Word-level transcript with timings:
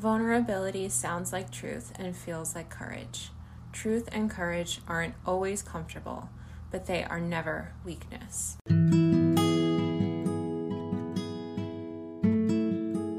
Vulnerability 0.00 0.88
sounds 0.88 1.30
like 1.30 1.50
truth 1.50 1.92
and 1.98 2.16
feels 2.16 2.54
like 2.54 2.70
courage. 2.70 3.28
Truth 3.70 4.08
and 4.12 4.30
courage 4.30 4.80
aren't 4.88 5.12
always 5.26 5.60
comfortable, 5.60 6.30
but 6.70 6.86
they 6.86 7.04
are 7.04 7.20
never 7.20 7.74
weakness. 7.84 8.56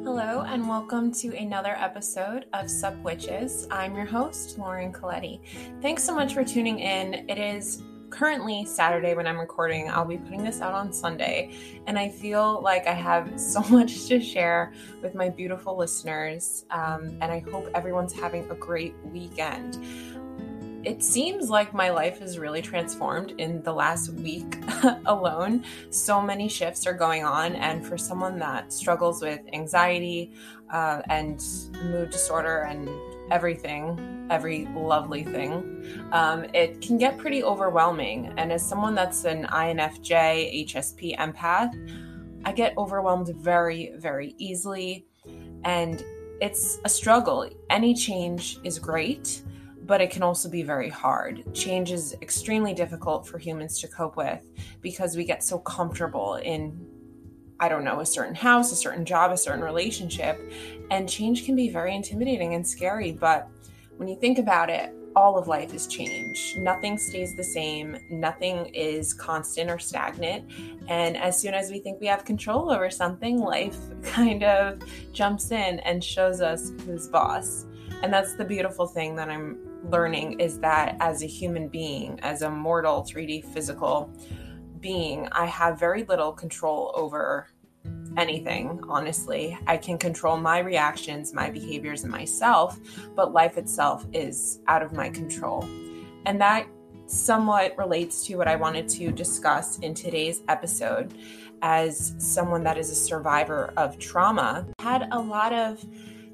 Hello, 0.03 0.41
and 0.41 0.67
welcome 0.67 1.11
to 1.11 1.37
another 1.37 1.75
episode 1.77 2.47
of 2.51 2.67
Sup 2.67 2.95
Witches. 3.03 3.67
I'm 3.69 3.95
your 3.95 4.05
host, 4.05 4.57
Lauren 4.57 4.91
Colletti. 4.91 5.39
Thanks 5.83 6.03
so 6.03 6.15
much 6.15 6.33
for 6.33 6.43
tuning 6.43 6.79
in. 6.79 7.29
It 7.29 7.37
is 7.37 7.83
currently 8.11 8.65
Saturday 8.65 9.15
when 9.15 9.25
I'm 9.25 9.39
recording. 9.39 9.89
I'll 9.89 10.05
be 10.05 10.17
putting 10.17 10.43
this 10.43 10.61
out 10.61 10.73
on 10.73 10.93
Sunday, 10.93 11.55
and 11.87 11.97
I 11.97 12.09
feel 12.09 12.61
like 12.61 12.85
I 12.85 12.93
have 12.93 13.39
so 13.39 13.61
much 13.63 14.05
to 14.07 14.21
share 14.21 14.73
with 15.01 15.15
my 15.15 15.29
beautiful 15.29 15.75
listeners. 15.75 16.65
Um, 16.69 17.17
and 17.21 17.31
I 17.31 17.39
hope 17.39 17.69
everyone's 17.73 18.13
having 18.13 18.49
a 18.51 18.55
great 18.55 18.93
weekend. 19.05 19.83
It 20.83 21.03
seems 21.03 21.49
like 21.49 21.75
my 21.75 21.91
life 21.91 22.19
has 22.19 22.39
really 22.39 22.61
transformed 22.61 23.31
in 23.37 23.61
the 23.61 23.71
last 23.71 24.09
week 24.13 24.57
alone. 25.05 25.63
So 25.91 26.21
many 26.21 26.49
shifts 26.49 26.87
are 26.87 26.93
going 26.93 27.23
on, 27.23 27.55
and 27.55 27.85
for 27.85 27.97
someone 27.97 28.39
that 28.39 28.73
struggles 28.73 29.21
with 29.21 29.41
anxiety 29.53 30.33
uh, 30.71 31.01
and 31.09 31.43
mood 31.83 32.09
disorder 32.09 32.61
and 32.61 32.89
everything, 33.31 34.27
every 34.29 34.67
lovely 34.75 35.23
thing, 35.23 35.85
um, 36.11 36.45
it 36.53 36.81
can 36.81 36.97
get 36.97 37.17
pretty 37.17 37.43
overwhelming. 37.43 38.33
And 38.37 38.51
as 38.51 38.67
someone 38.67 38.93
that's 38.93 39.23
an 39.23 39.45
INFJ, 39.45 40.67
HSP 40.67 41.17
empath, 41.17 41.71
I 42.45 42.51
get 42.51 42.77
overwhelmed 42.77 43.29
very, 43.37 43.93
very 43.95 44.35
easily. 44.37 45.05
And 45.63 46.03
it's 46.41 46.79
a 46.85 46.89
struggle. 46.89 47.49
Any 47.69 47.93
change 47.93 48.59
is 48.63 48.79
great, 48.79 49.43
but 49.85 50.01
it 50.01 50.09
can 50.09 50.23
also 50.23 50.49
be 50.49 50.63
very 50.63 50.89
hard. 50.89 51.53
Change 51.53 51.91
is 51.91 52.15
extremely 52.21 52.73
difficult 52.73 53.27
for 53.27 53.37
humans 53.37 53.79
to 53.81 53.87
cope 53.87 54.17
with 54.17 54.41
because 54.81 55.15
we 55.15 55.23
get 55.23 55.43
so 55.43 55.59
comfortable 55.59 56.35
in 56.35 56.85
I 57.61 57.69
don't 57.69 57.83
know, 57.83 57.99
a 57.99 58.05
certain 58.05 58.33
house, 58.33 58.71
a 58.71 58.75
certain 58.75 59.05
job, 59.05 59.31
a 59.31 59.37
certain 59.37 59.63
relationship. 59.63 60.41
And 60.89 61.07
change 61.07 61.45
can 61.45 61.55
be 61.55 61.69
very 61.69 61.95
intimidating 61.95 62.55
and 62.55 62.67
scary. 62.67 63.11
But 63.11 63.47
when 63.97 64.07
you 64.07 64.15
think 64.19 64.39
about 64.39 64.71
it, 64.71 64.91
all 65.15 65.37
of 65.37 65.47
life 65.47 65.73
is 65.73 65.85
change. 65.85 66.55
Nothing 66.57 66.97
stays 66.97 67.35
the 67.35 67.43
same, 67.43 67.97
nothing 68.09 68.67
is 68.73 69.13
constant 69.13 69.69
or 69.69 69.77
stagnant. 69.77 70.49
And 70.87 71.15
as 71.17 71.39
soon 71.39 71.53
as 71.53 71.69
we 71.69 71.79
think 71.79 72.01
we 72.01 72.07
have 72.07 72.25
control 72.25 72.71
over 72.71 72.89
something, 72.89 73.39
life 73.39 73.77
kind 74.03 74.43
of 74.43 74.81
jumps 75.13 75.51
in 75.51 75.79
and 75.81 76.03
shows 76.03 76.41
us 76.41 76.71
who's 76.85 77.07
boss. 77.07 77.65
And 78.01 78.11
that's 78.11 78.35
the 78.35 78.45
beautiful 78.45 78.87
thing 78.87 79.15
that 79.17 79.29
I'm 79.29 79.59
learning 79.83 80.39
is 80.39 80.59
that 80.59 80.95
as 80.99 81.21
a 81.21 81.27
human 81.27 81.67
being, 81.67 82.19
as 82.21 82.41
a 82.41 82.49
mortal 82.49 83.03
3D 83.03 83.45
physical 83.53 84.11
being, 84.81 85.27
I 85.31 85.45
have 85.45 85.79
very 85.79 86.03
little 86.03 86.31
control 86.31 86.91
over 86.95 87.47
anything, 88.17 88.81
honestly. 88.87 89.57
I 89.67 89.77
can 89.77 89.97
control 89.97 90.37
my 90.37 90.59
reactions, 90.59 91.33
my 91.33 91.49
behaviors, 91.49 92.03
and 92.03 92.11
myself, 92.11 92.79
but 93.15 93.33
life 93.33 93.57
itself 93.57 94.05
is 94.13 94.59
out 94.67 94.81
of 94.81 94.93
my 94.93 95.09
control. 95.09 95.63
And 96.25 96.39
that 96.41 96.67
somewhat 97.07 97.77
relates 97.77 98.25
to 98.25 98.35
what 98.35 98.47
I 98.47 98.55
wanted 98.55 98.87
to 98.89 99.11
discuss 99.11 99.79
in 99.79 99.93
today's 99.93 100.41
episode 100.47 101.13
as 101.61 102.15
someone 102.17 102.63
that 102.63 102.77
is 102.77 102.89
a 102.89 102.95
survivor 102.95 103.73
of 103.77 103.99
trauma. 103.99 104.65
had 104.79 105.07
a 105.11 105.19
lot 105.19 105.53
of 105.53 105.85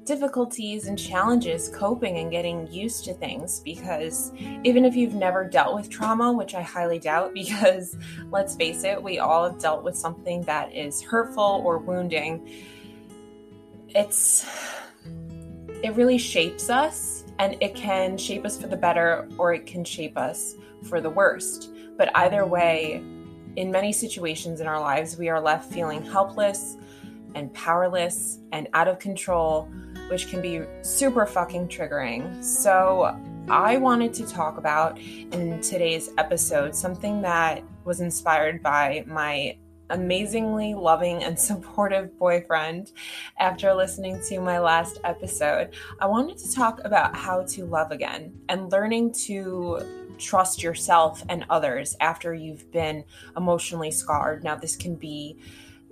difficulties 0.08 0.86
and 0.86 0.98
challenges 0.98 1.68
coping 1.68 2.16
and 2.16 2.30
getting 2.30 2.66
used 2.72 3.04
to 3.04 3.12
things 3.12 3.60
because 3.60 4.32
even 4.64 4.86
if 4.86 4.96
you've 4.96 5.14
never 5.14 5.44
dealt 5.44 5.74
with 5.74 5.90
trauma, 5.90 6.32
which 6.32 6.54
I 6.54 6.62
highly 6.62 6.98
doubt, 6.98 7.34
because 7.34 7.96
let's 8.30 8.56
face 8.56 8.82
it, 8.82 9.00
we 9.00 9.18
all 9.18 9.50
have 9.50 9.60
dealt 9.60 9.84
with 9.84 9.96
something 9.96 10.42
that 10.42 10.74
is 10.74 11.02
hurtful 11.02 11.62
or 11.64 11.78
wounding, 11.78 12.50
it's 13.90 14.46
it 15.84 15.94
really 15.94 16.18
shapes 16.18 16.70
us 16.70 17.24
and 17.38 17.56
it 17.60 17.74
can 17.74 18.18
shape 18.18 18.44
us 18.44 18.60
for 18.60 18.66
the 18.66 18.76
better 18.76 19.28
or 19.38 19.52
it 19.52 19.66
can 19.66 19.84
shape 19.84 20.18
us 20.18 20.54
for 20.84 21.00
the 21.00 21.10
worst. 21.10 21.70
But 21.96 22.10
either 22.16 22.44
way, 22.46 23.02
in 23.56 23.70
many 23.70 23.92
situations 23.92 24.60
in 24.60 24.66
our 24.66 24.80
lives, 24.80 25.16
we 25.18 25.28
are 25.28 25.40
left 25.40 25.70
feeling 25.72 26.02
helpless 26.02 26.76
and 27.34 27.52
powerless 27.54 28.38
and 28.52 28.68
out 28.72 28.88
of 28.88 28.98
control 28.98 29.68
which 30.08 30.28
can 30.28 30.40
be 30.40 30.62
super 30.82 31.26
fucking 31.26 31.68
triggering. 31.68 32.42
So, 32.42 33.16
I 33.50 33.78
wanted 33.78 34.12
to 34.14 34.26
talk 34.26 34.58
about 34.58 34.98
in 34.98 35.58
today's 35.62 36.10
episode 36.18 36.74
something 36.74 37.22
that 37.22 37.64
was 37.84 38.02
inspired 38.02 38.62
by 38.62 39.04
my 39.06 39.56
amazingly 39.90 40.74
loving 40.74 41.24
and 41.24 41.38
supportive 41.50 42.16
boyfriend 42.18 42.92
after 43.38 43.72
listening 43.74 44.20
to 44.28 44.40
my 44.40 44.58
last 44.58 44.98
episode. 45.04 45.74
I 45.98 46.06
wanted 46.06 46.36
to 46.38 46.52
talk 46.52 46.80
about 46.84 47.16
how 47.16 47.44
to 47.44 47.64
love 47.64 47.90
again 47.90 48.34
and 48.50 48.70
learning 48.70 49.12
to 49.26 49.80
trust 50.18 50.62
yourself 50.62 51.22
and 51.28 51.46
others 51.48 51.96
after 52.00 52.34
you've 52.34 52.70
been 52.70 53.04
emotionally 53.36 53.90
scarred. 53.90 54.44
Now, 54.44 54.56
this 54.56 54.76
can 54.76 54.94
be 54.94 55.38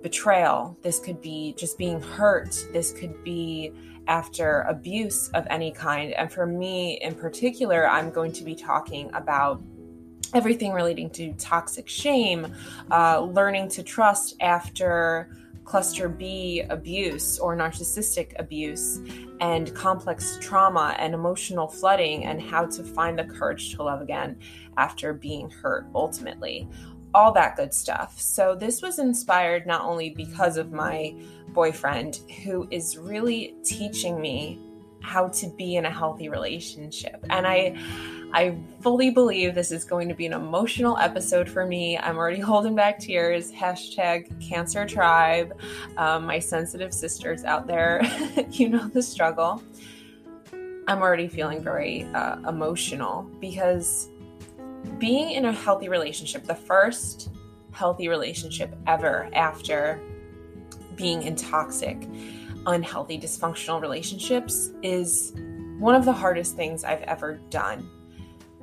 betrayal, 0.03 0.77
this 0.83 0.99
could 0.99 1.21
be 1.21 1.55
just 1.57 1.77
being 1.77 2.01
hurt, 2.01 2.55
this 2.71 2.91
could 2.91 3.23
be 3.23 3.73
after 4.07 4.61
abuse 4.61 5.29
of 5.29 5.45
any 5.49 5.71
kind. 5.71 6.13
And 6.13 6.31
for 6.31 6.45
me 6.45 6.99
in 7.01 7.15
particular, 7.15 7.87
I'm 7.87 8.09
going 8.09 8.31
to 8.33 8.43
be 8.43 8.55
talking 8.55 9.09
about 9.13 9.61
everything 10.33 10.73
relating 10.73 11.09
to 11.11 11.33
toxic 11.33 11.87
shame, 11.87 12.53
uh, 12.91 13.21
learning 13.21 13.69
to 13.69 13.83
trust 13.83 14.35
after 14.41 15.29
cluster 15.63 16.07
B 16.07 16.61
abuse 16.69 17.39
or 17.39 17.55
narcissistic 17.55 18.33
abuse, 18.39 19.01
and 19.41 19.73
complex 19.75 20.37
trauma 20.41 20.95
and 20.97 21.13
emotional 21.13 21.67
flooding, 21.67 22.25
and 22.25 22.41
how 22.41 22.65
to 22.65 22.83
find 22.83 23.19
the 23.19 23.25
courage 23.25 23.75
to 23.75 23.83
love 23.83 24.01
again 24.01 24.39
after 24.77 25.13
being 25.13 25.49
hurt 25.49 25.85
ultimately. 25.93 26.67
All 27.13 27.31
that 27.33 27.55
good 27.55 27.73
stuff. 27.73 28.19
So, 28.19 28.55
this 28.55 28.81
was 28.81 28.99
inspired 28.99 29.65
not 29.65 29.81
only 29.81 30.09
because 30.09 30.57
of 30.57 30.71
my 30.71 31.15
boyfriend 31.57 32.19
who 32.43 32.67
is 32.69 32.99
really 32.99 33.55
teaching 33.63 34.21
me 34.21 34.59
how 35.01 35.27
to 35.29 35.47
be 35.57 35.75
in 35.75 35.85
a 35.85 35.89
healthy 35.89 36.29
relationship. 36.29 37.25
And 37.31 37.47
I 37.47 37.75
I 38.31 38.55
fully 38.81 39.09
believe 39.09 39.55
this 39.55 39.71
is 39.71 39.83
going 39.83 40.07
to 40.09 40.13
be 40.13 40.27
an 40.27 40.33
emotional 40.33 40.99
episode 40.99 41.49
for 41.49 41.65
me. 41.65 41.97
I'm 41.97 42.17
already 42.17 42.39
holding 42.51 42.75
back 42.75 42.99
tears. 42.99 43.51
Hashtag 43.51 44.19
cancer 44.47 44.85
tribe. 44.85 45.59
Um, 45.97 46.27
my 46.27 46.37
sensitive 46.37 46.93
sisters 46.93 47.43
out 47.43 47.65
there, 47.65 48.03
you 48.51 48.69
know 48.69 48.87
the 48.89 49.01
struggle. 49.01 49.63
I'm 50.87 51.01
already 51.01 51.27
feeling 51.27 51.63
very 51.63 52.03
uh, 52.13 52.37
emotional 52.47 53.23
because 53.41 54.09
being 54.99 55.31
in 55.31 55.45
a 55.45 55.51
healthy 55.51 55.89
relationship, 55.89 56.43
the 56.43 56.61
first 56.71 57.31
healthy 57.71 58.09
relationship 58.09 58.75
ever 58.85 59.27
after 59.33 59.99
being 60.97 61.23
in 61.23 61.35
toxic, 61.35 62.09
unhealthy, 62.65 63.17
dysfunctional 63.17 63.81
relationships 63.81 64.71
is 64.83 65.33
one 65.79 65.95
of 65.95 66.03
the 66.03 66.11
hardest 66.11 66.55
things 66.55 66.83
I've 66.83 67.03
ever 67.03 67.39
done. 67.49 67.89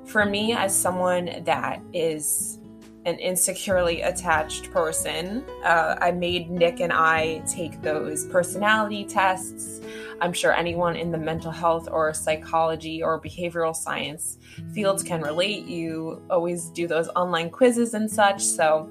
For 0.04 0.26
me, 0.26 0.52
as 0.52 0.76
someone 0.76 1.42
that 1.44 1.80
is 1.94 2.58
an 3.06 3.18
insecurely 3.18 4.00
attached 4.00 4.70
person, 4.70 5.44
uh, 5.62 5.96
I 6.00 6.10
made 6.10 6.50
Nick 6.50 6.80
and 6.80 6.92
I 6.92 7.42
take 7.46 7.82
those 7.82 8.26
personality 8.26 9.04
tests. 9.04 9.80
I'm 10.20 10.32
sure 10.32 10.54
anyone 10.54 10.96
in 10.96 11.10
the 11.10 11.18
mental 11.18 11.50
health 11.50 11.88
or 11.90 12.12
psychology 12.14 13.02
or 13.02 13.20
behavioral 13.20 13.76
science 13.76 14.38
fields 14.72 15.02
can 15.02 15.20
relate. 15.20 15.66
You 15.66 16.22
always 16.30 16.70
do 16.70 16.86
those 16.86 17.08
online 17.10 17.50
quizzes 17.50 17.94
and 17.94 18.10
such. 18.10 18.42
So 18.42 18.90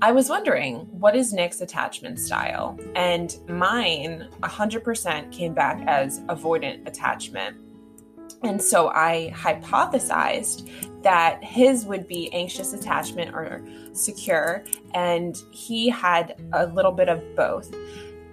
I 0.00 0.10
was 0.12 0.28
wondering, 0.28 0.78
what 0.90 1.14
is 1.14 1.32
Nick's 1.32 1.60
attachment 1.60 2.18
style? 2.18 2.78
And 2.96 3.36
mine 3.48 4.28
100% 4.40 5.30
came 5.30 5.54
back 5.54 5.82
as 5.86 6.20
avoidant 6.22 6.88
attachment. 6.88 7.56
And 8.42 8.60
so 8.60 8.88
I 8.88 9.32
hypothesized 9.36 11.02
that 11.02 11.42
his 11.44 11.84
would 11.84 12.08
be 12.08 12.32
anxious 12.32 12.72
attachment 12.72 13.34
or 13.34 13.64
secure, 13.92 14.64
and 14.94 15.36
he 15.52 15.88
had 15.88 16.40
a 16.52 16.66
little 16.66 16.92
bit 16.92 17.08
of 17.08 17.22
both. 17.36 17.72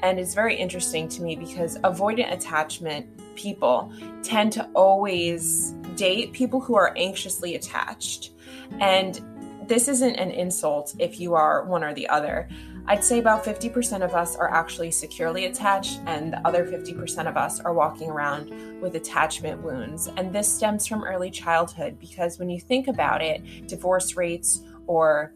And 0.02 0.20
it's 0.20 0.34
very 0.34 0.56
interesting 0.56 1.08
to 1.10 1.22
me 1.22 1.36
because 1.36 1.78
avoidant 1.80 2.32
attachment 2.32 3.08
people 3.36 3.92
tend 4.24 4.52
to 4.54 4.68
always 4.74 5.72
date 5.96 6.32
people 6.34 6.60
who 6.60 6.76
are 6.76 6.96
anxiously 6.98 7.56
attached. 7.56 8.32
And 8.80 9.22
this 9.70 9.88
isn't 9.88 10.16
an 10.16 10.32
insult 10.32 10.96
if 10.98 11.20
you 11.20 11.36
are 11.36 11.64
one 11.64 11.84
or 11.84 11.94
the 11.94 12.10
other. 12.10 12.50
I'd 12.88 13.04
say 13.04 13.20
about 13.20 13.46
50% 13.46 14.04
of 14.04 14.16
us 14.16 14.36
are 14.36 14.52
actually 14.52 14.90
securely 14.90 15.46
attached, 15.46 16.00
and 16.08 16.34
the 16.34 16.40
other 16.46 16.66
50% 16.66 17.30
of 17.30 17.38
us 17.38 17.60
are 17.60 17.72
walking 17.72 18.10
around 18.10 18.82
with 18.82 18.96
attachment 18.96 19.62
wounds. 19.62 20.08
And 20.18 20.34
this 20.34 20.52
stems 20.52 20.88
from 20.88 21.04
early 21.04 21.30
childhood 21.30 22.00
because 22.00 22.40
when 22.40 22.50
you 22.50 22.60
think 22.60 22.88
about 22.88 23.22
it, 23.22 23.68
divorce 23.68 24.18
rates, 24.18 24.64
or 24.88 25.36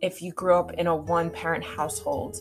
if 0.00 0.20
you 0.20 0.32
grew 0.32 0.56
up 0.56 0.72
in 0.72 0.88
a 0.88 0.96
one 0.96 1.30
parent 1.30 1.62
household, 1.62 2.38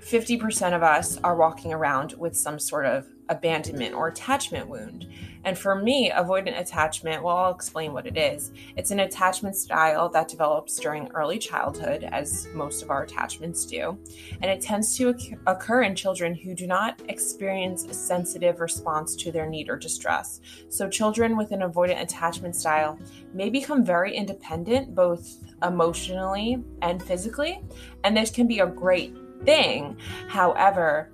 50% 0.00 0.74
of 0.74 0.82
us 0.82 1.16
are 1.18 1.36
walking 1.36 1.72
around 1.72 2.14
with 2.14 2.36
some 2.36 2.58
sort 2.58 2.86
of 2.86 3.06
abandonment 3.28 3.94
or 3.94 4.08
attachment 4.08 4.68
wound. 4.68 5.06
And 5.44 5.56
for 5.56 5.76
me, 5.76 6.10
avoidant 6.10 6.58
attachment, 6.58 7.22
well, 7.22 7.36
I'll 7.36 7.54
explain 7.54 7.92
what 7.92 8.06
it 8.06 8.16
is. 8.16 8.50
It's 8.76 8.90
an 8.90 9.00
attachment 9.00 9.54
style 9.54 10.08
that 10.08 10.26
develops 10.26 10.76
during 10.80 11.08
early 11.12 11.38
childhood, 11.38 12.02
as 12.02 12.48
most 12.52 12.82
of 12.82 12.90
our 12.90 13.04
attachments 13.04 13.64
do. 13.64 13.96
And 14.42 14.50
it 14.50 14.60
tends 14.60 14.96
to 14.96 15.14
occur 15.46 15.82
in 15.82 15.94
children 15.94 16.34
who 16.34 16.52
do 16.54 16.66
not 16.66 17.00
experience 17.08 17.84
a 17.84 17.94
sensitive 17.94 18.60
response 18.60 19.14
to 19.16 19.30
their 19.30 19.48
need 19.48 19.70
or 19.70 19.76
distress. 19.76 20.40
So, 20.68 20.88
children 20.88 21.36
with 21.36 21.52
an 21.52 21.60
avoidant 21.60 22.02
attachment 22.02 22.56
style 22.56 22.98
may 23.32 23.48
become 23.48 23.84
very 23.84 24.16
independent, 24.16 24.96
both 24.96 25.36
emotionally 25.62 26.64
and 26.82 27.00
physically. 27.00 27.62
And 28.02 28.16
this 28.16 28.30
can 28.30 28.48
be 28.48 28.60
a 28.60 28.66
great 28.66 29.16
thing. 29.44 29.96
However, 30.28 31.12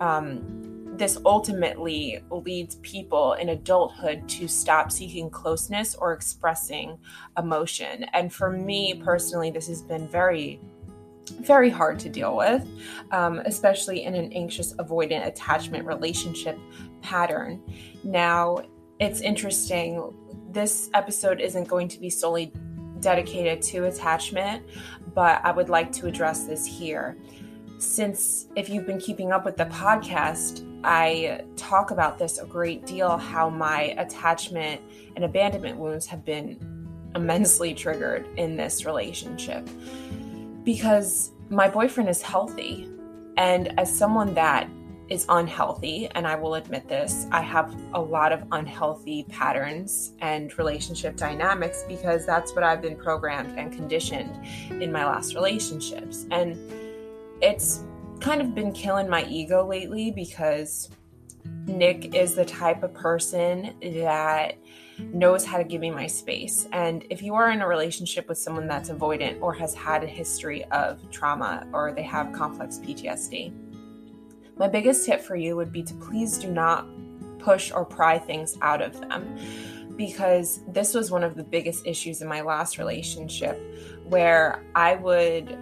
um, 0.00 0.71
this 0.92 1.18
ultimately 1.24 2.20
leads 2.30 2.76
people 2.76 3.32
in 3.34 3.48
adulthood 3.48 4.28
to 4.28 4.46
stop 4.46 4.92
seeking 4.92 5.30
closeness 5.30 5.94
or 5.94 6.12
expressing 6.12 6.98
emotion. 7.38 8.04
And 8.12 8.32
for 8.32 8.50
me 8.50 9.00
personally, 9.02 9.50
this 9.50 9.68
has 9.68 9.82
been 9.82 10.06
very 10.08 10.60
very 11.40 11.70
hard 11.70 11.98
to 12.00 12.08
deal 12.08 12.36
with, 12.36 12.68
um, 13.12 13.38
especially 13.46 14.02
in 14.02 14.14
an 14.14 14.32
anxious 14.32 14.74
avoidant 14.74 15.26
attachment 15.26 15.86
relationship 15.86 16.58
pattern. 17.00 17.62
Now, 18.04 18.58
it's 18.98 19.20
interesting. 19.20 20.12
This 20.50 20.90
episode 20.94 21.40
isn't 21.40 21.68
going 21.68 21.88
to 21.88 22.00
be 22.00 22.10
solely 22.10 22.52
dedicated 23.00 23.62
to 23.62 23.84
attachment, 23.84 24.64
but 25.14 25.40
I 25.44 25.52
would 25.52 25.68
like 25.68 25.92
to 25.92 26.06
address 26.06 26.44
this 26.44 26.66
here. 26.66 27.16
Since 27.78 28.48
if 28.56 28.68
you've 28.68 28.86
been 28.86 29.00
keeping 29.00 29.32
up 29.32 29.44
with 29.44 29.56
the 29.56 29.66
podcast, 29.66 30.68
I 30.84 31.42
talk 31.56 31.90
about 31.90 32.18
this 32.18 32.38
a 32.38 32.46
great 32.46 32.86
deal 32.86 33.16
how 33.16 33.48
my 33.48 33.94
attachment 33.98 34.80
and 35.16 35.24
abandonment 35.24 35.78
wounds 35.78 36.06
have 36.06 36.24
been 36.24 36.58
immensely 37.14 37.74
triggered 37.74 38.26
in 38.36 38.56
this 38.56 38.84
relationship 38.84 39.68
because 40.64 41.32
my 41.50 41.68
boyfriend 41.68 42.08
is 42.08 42.22
healthy. 42.22 42.88
And 43.36 43.78
as 43.78 43.94
someone 43.94 44.34
that 44.34 44.68
is 45.08 45.26
unhealthy, 45.28 46.08
and 46.14 46.26
I 46.26 46.36
will 46.36 46.54
admit 46.54 46.88
this, 46.88 47.26
I 47.30 47.42
have 47.42 47.74
a 47.92 48.00
lot 48.00 48.32
of 48.32 48.44
unhealthy 48.52 49.24
patterns 49.28 50.14
and 50.20 50.56
relationship 50.56 51.16
dynamics 51.16 51.84
because 51.86 52.24
that's 52.24 52.54
what 52.54 52.64
I've 52.64 52.80
been 52.80 52.96
programmed 52.96 53.58
and 53.58 53.72
conditioned 53.72 54.30
in 54.82 54.90
my 54.90 55.04
last 55.04 55.34
relationships. 55.34 56.26
And 56.30 56.56
it's 57.42 57.84
kind 58.22 58.40
of 58.40 58.54
been 58.54 58.72
killing 58.72 59.08
my 59.08 59.24
ego 59.24 59.66
lately 59.66 60.12
because 60.12 60.88
Nick 61.66 62.14
is 62.14 62.36
the 62.36 62.44
type 62.44 62.84
of 62.84 62.94
person 62.94 63.74
that 63.82 64.56
knows 64.98 65.44
how 65.44 65.58
to 65.58 65.64
give 65.64 65.80
me 65.80 65.90
my 65.90 66.06
space. 66.06 66.68
And 66.72 67.04
if 67.10 67.20
you 67.20 67.34
are 67.34 67.50
in 67.50 67.62
a 67.62 67.66
relationship 67.66 68.28
with 68.28 68.38
someone 68.38 68.68
that's 68.68 68.90
avoidant 68.90 69.40
or 69.40 69.52
has 69.54 69.74
had 69.74 70.04
a 70.04 70.06
history 70.06 70.64
of 70.66 71.10
trauma 71.10 71.66
or 71.72 71.92
they 71.92 72.04
have 72.04 72.32
complex 72.32 72.78
PTSD, 72.78 73.52
my 74.56 74.68
biggest 74.68 75.04
tip 75.04 75.20
for 75.20 75.34
you 75.34 75.56
would 75.56 75.72
be 75.72 75.82
to 75.82 75.94
please 75.94 76.38
do 76.38 76.48
not 76.48 76.86
push 77.40 77.72
or 77.72 77.84
pry 77.84 78.18
things 78.18 78.56
out 78.62 78.80
of 78.80 79.00
them 79.00 79.36
because 79.96 80.60
this 80.68 80.94
was 80.94 81.10
one 81.10 81.24
of 81.24 81.34
the 81.34 81.42
biggest 81.42 81.86
issues 81.86 82.22
in 82.22 82.28
my 82.28 82.40
last 82.40 82.78
relationship 82.78 83.60
where 84.04 84.64
I 84.76 84.94
would 84.94 85.58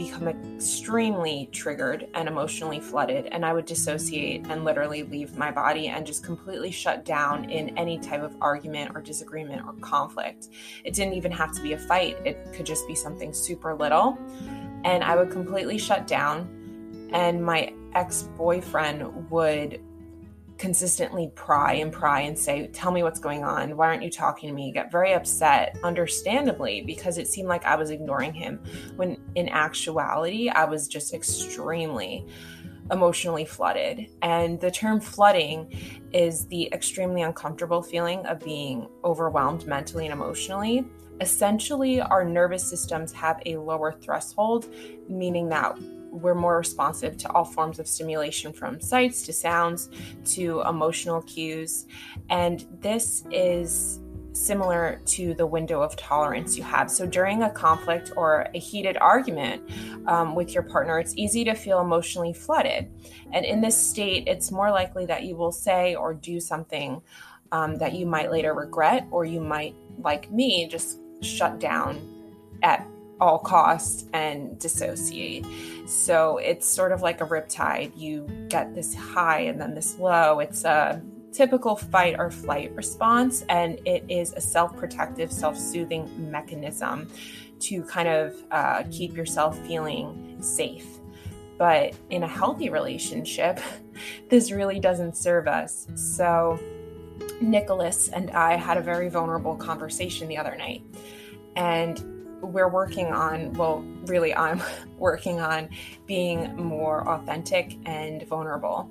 become 0.00 0.28
extremely 0.28 1.50
triggered 1.52 2.08
and 2.14 2.26
emotionally 2.26 2.80
flooded, 2.80 3.26
and 3.26 3.44
I 3.44 3.52
would 3.52 3.66
dissociate 3.66 4.46
and 4.48 4.64
literally 4.64 5.02
leave 5.02 5.36
my 5.36 5.50
body 5.50 5.88
and 5.88 6.06
just 6.06 6.24
completely 6.24 6.70
shut 6.70 7.04
down 7.04 7.50
in 7.50 7.76
any 7.76 7.98
type 7.98 8.22
of 8.22 8.34
argument 8.40 8.92
or 8.94 9.02
disagreement 9.02 9.62
or 9.66 9.74
conflict. 9.74 10.48
It 10.84 10.94
didn't 10.94 11.12
even 11.12 11.30
have 11.32 11.52
to 11.52 11.60
be 11.60 11.74
a 11.74 11.78
fight, 11.78 12.16
it 12.24 12.50
could 12.54 12.64
just 12.64 12.88
be 12.88 12.94
something 12.94 13.34
super 13.34 13.74
little. 13.74 14.18
And 14.84 15.04
I 15.04 15.16
would 15.16 15.30
completely 15.30 15.76
shut 15.76 16.06
down, 16.06 17.10
and 17.12 17.44
my 17.44 17.74
ex 17.94 18.22
boyfriend 18.22 19.30
would 19.30 19.82
consistently 20.60 21.32
pry 21.34 21.72
and 21.72 21.90
pry 21.90 22.20
and 22.20 22.38
say, 22.38 22.66
Tell 22.68 22.92
me 22.92 23.02
what's 23.02 23.18
going 23.18 23.42
on. 23.42 23.76
Why 23.76 23.86
aren't 23.86 24.02
you 24.02 24.10
talking 24.10 24.48
to 24.48 24.54
me? 24.54 24.70
Get 24.70 24.92
very 24.92 25.14
upset, 25.14 25.78
understandably, 25.82 26.82
because 26.82 27.16
it 27.16 27.26
seemed 27.26 27.48
like 27.48 27.64
I 27.64 27.76
was 27.76 27.90
ignoring 27.90 28.34
him 28.34 28.62
when 28.96 29.16
in 29.34 29.48
actuality, 29.48 30.50
I 30.50 30.66
was 30.66 30.86
just 30.86 31.14
extremely 31.14 32.26
emotionally 32.92 33.46
flooded. 33.46 34.10
And 34.20 34.60
the 34.60 34.70
term 34.70 35.00
flooding 35.00 35.72
is 36.12 36.46
the 36.48 36.68
extremely 36.72 37.22
uncomfortable 37.22 37.82
feeling 37.82 38.26
of 38.26 38.40
being 38.40 38.86
overwhelmed 39.02 39.66
mentally 39.66 40.04
and 40.04 40.12
emotionally. 40.12 40.84
Essentially, 41.20 42.00
our 42.00 42.24
nervous 42.24 42.68
systems 42.68 43.12
have 43.12 43.40
a 43.46 43.56
lower 43.56 43.92
threshold, 43.92 44.72
meaning 45.08 45.48
that 45.50 45.78
we're 46.10 46.34
more 46.34 46.58
responsive 46.58 47.16
to 47.18 47.30
all 47.32 47.44
forms 47.44 47.78
of 47.78 47.86
stimulation 47.86 48.52
from 48.52 48.80
sights 48.80 49.22
to 49.26 49.32
sounds 49.32 49.90
to 50.24 50.62
emotional 50.62 51.22
cues. 51.22 51.86
And 52.30 52.66
this 52.80 53.24
is 53.30 54.00
similar 54.32 55.00
to 55.04 55.34
the 55.34 55.46
window 55.46 55.82
of 55.82 55.96
tolerance 55.96 56.56
you 56.56 56.62
have. 56.62 56.90
So 56.90 57.06
during 57.06 57.42
a 57.42 57.50
conflict 57.50 58.12
or 58.16 58.48
a 58.54 58.58
heated 58.58 58.96
argument 58.98 59.68
um, 60.06 60.34
with 60.34 60.52
your 60.54 60.62
partner, 60.62 60.98
it's 60.98 61.14
easy 61.16 61.44
to 61.44 61.54
feel 61.54 61.80
emotionally 61.80 62.32
flooded. 62.32 62.90
And 63.32 63.44
in 63.44 63.60
this 63.60 63.76
state, 63.76 64.28
it's 64.28 64.50
more 64.50 64.70
likely 64.70 65.04
that 65.06 65.24
you 65.24 65.36
will 65.36 65.52
say 65.52 65.94
or 65.94 66.14
do 66.14 66.40
something 66.40 67.02
um, 67.52 67.76
that 67.76 67.94
you 67.94 68.06
might 68.06 68.30
later 68.30 68.54
regret, 68.54 69.08
or 69.10 69.24
you 69.24 69.40
might, 69.40 69.74
like 69.98 70.30
me, 70.30 70.68
just 70.68 70.99
shut 71.22 71.58
down 71.58 72.00
at 72.62 72.86
all 73.20 73.38
costs 73.38 74.06
and 74.12 74.58
dissociate. 74.58 75.46
So 75.86 76.38
it's 76.38 76.66
sort 76.66 76.92
of 76.92 77.02
like 77.02 77.20
a 77.20 77.26
riptide. 77.26 77.92
You 77.96 78.26
get 78.48 78.74
this 78.74 78.94
high 78.94 79.40
and 79.40 79.60
then 79.60 79.74
this 79.74 79.98
low. 79.98 80.40
It's 80.40 80.64
a 80.64 81.02
typical 81.32 81.76
fight 81.76 82.16
or 82.18 82.30
flight 82.30 82.74
response, 82.74 83.44
and 83.48 83.78
it 83.86 84.04
is 84.08 84.32
a 84.32 84.40
self 84.40 84.76
protective, 84.76 85.32
self 85.32 85.56
soothing 85.56 86.30
mechanism 86.30 87.10
to 87.60 87.82
kind 87.84 88.08
of 88.08 88.34
uh, 88.50 88.84
keep 88.90 89.16
yourself 89.16 89.58
feeling 89.66 90.36
safe. 90.40 90.86
But 91.58 91.94
in 92.08 92.22
a 92.22 92.28
healthy 92.28 92.70
relationship, 92.70 93.60
this 94.28 94.50
really 94.50 94.80
doesn't 94.80 95.16
serve 95.16 95.46
us. 95.46 95.86
So, 95.94 96.58
Nicholas 97.40 98.08
and 98.08 98.30
I 98.30 98.56
had 98.56 98.78
a 98.78 98.80
very 98.80 99.10
vulnerable 99.10 99.56
conversation 99.56 100.26
the 100.26 100.38
other 100.38 100.56
night. 100.56 100.82
And 101.56 102.02
we're 102.40 102.68
working 102.68 103.06
on, 103.06 103.52
well, 103.54 103.84
really, 104.06 104.34
I'm 104.34 104.62
working 104.98 105.40
on 105.40 105.68
being 106.06 106.56
more 106.56 107.06
authentic 107.08 107.76
and 107.86 108.22
vulnerable 108.26 108.90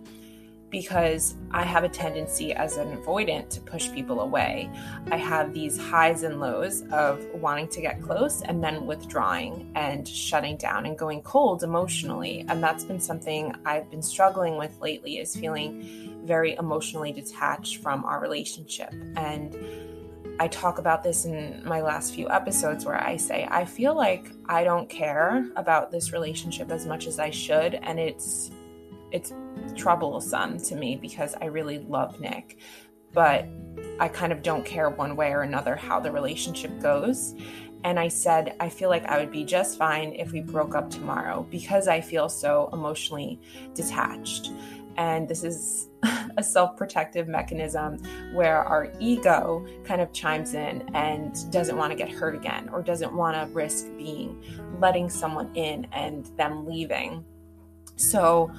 because 0.69 1.35
I 1.51 1.63
have 1.63 1.83
a 1.83 1.89
tendency 1.89 2.53
as 2.53 2.77
an 2.77 2.95
avoidant 2.97 3.49
to 3.49 3.61
push 3.61 3.91
people 3.91 4.21
away. 4.21 4.69
I 5.11 5.17
have 5.17 5.53
these 5.53 5.77
highs 5.77 6.23
and 6.23 6.39
lows 6.39 6.83
of 6.91 7.25
wanting 7.33 7.69
to 7.69 7.81
get 7.81 8.01
close 8.01 8.41
and 8.41 8.63
then 8.63 8.85
withdrawing 8.85 9.71
and 9.75 10.07
shutting 10.07 10.57
down 10.57 10.85
and 10.85 10.97
going 10.97 11.21
cold 11.23 11.63
emotionally. 11.63 12.45
And 12.47 12.61
that's 12.61 12.83
been 12.83 12.99
something 12.99 13.55
I've 13.65 13.89
been 13.89 14.03
struggling 14.03 14.57
with 14.57 14.79
lately 14.79 15.17
is 15.17 15.35
feeling 15.35 16.21
very 16.25 16.55
emotionally 16.55 17.11
detached 17.11 17.77
from 17.77 18.05
our 18.05 18.19
relationship. 18.19 18.93
And 19.15 19.55
I 20.39 20.47
talk 20.47 20.79
about 20.79 21.03
this 21.03 21.25
in 21.25 21.61
my 21.65 21.81
last 21.81 22.15
few 22.15 22.29
episodes 22.29 22.85
where 22.85 23.03
I 23.03 23.17
say, 23.17 23.45
I 23.51 23.65
feel 23.65 23.93
like 23.93 24.31
I 24.45 24.63
don't 24.63 24.89
care 24.89 25.45
about 25.57 25.91
this 25.91 26.13
relationship 26.13 26.71
as 26.71 26.85
much 26.85 27.07
as 27.07 27.19
I 27.19 27.29
should. 27.29 27.75
And 27.75 27.99
it's, 27.99 28.49
it's 29.11 29.33
troublesome 29.75 30.57
to 30.59 30.75
me 30.77 30.95
because 30.95 31.35
I 31.41 31.45
really 31.45 31.79
love 31.79 32.21
Nick, 32.21 32.57
but 33.11 33.49
I 33.99 34.07
kind 34.07 34.31
of 34.31 34.41
don't 34.41 34.63
care 34.63 34.89
one 34.89 35.17
way 35.17 35.33
or 35.33 35.41
another 35.41 35.75
how 35.75 35.99
the 35.99 36.11
relationship 36.11 36.79
goes. 36.79 37.35
And 37.83 37.99
I 37.99 38.07
said, 38.07 38.55
I 38.61 38.69
feel 38.69 38.89
like 38.89 39.05
I 39.05 39.19
would 39.19 39.31
be 39.31 39.43
just 39.43 39.77
fine 39.77 40.13
if 40.13 40.31
we 40.31 40.39
broke 40.39 40.73
up 40.73 40.89
tomorrow 40.89 41.45
because 41.49 41.89
I 41.89 41.99
feel 41.99 42.29
so 42.29 42.69
emotionally 42.71 43.41
detached. 43.73 44.51
And 44.99 45.29
this 45.29 45.45
is 45.45 45.87
a 46.37 46.43
self 46.43 46.75
protective 46.75 47.27
mechanism 47.27 47.97
where 48.33 48.63
our 48.63 48.91
ego 48.99 49.65
kind 49.85 50.01
of 50.01 50.11
chimes 50.11 50.53
in 50.53 50.87
and 50.93 51.33
doesn't 51.51 51.77
want 51.77 51.91
to 51.91 51.97
get 51.97 52.09
hurt 52.09 52.35
again 52.35 52.69
or 52.69 52.83
doesn't 52.83 53.13
want 53.15 53.35
to 53.35 53.51
risk 53.55 53.87
being 53.97 54.43
letting 54.77 55.09
someone 55.09 55.55
in 55.55 55.87
and 55.93 56.25
them 56.37 56.67
leaving. 56.67 57.23
So 57.95 58.51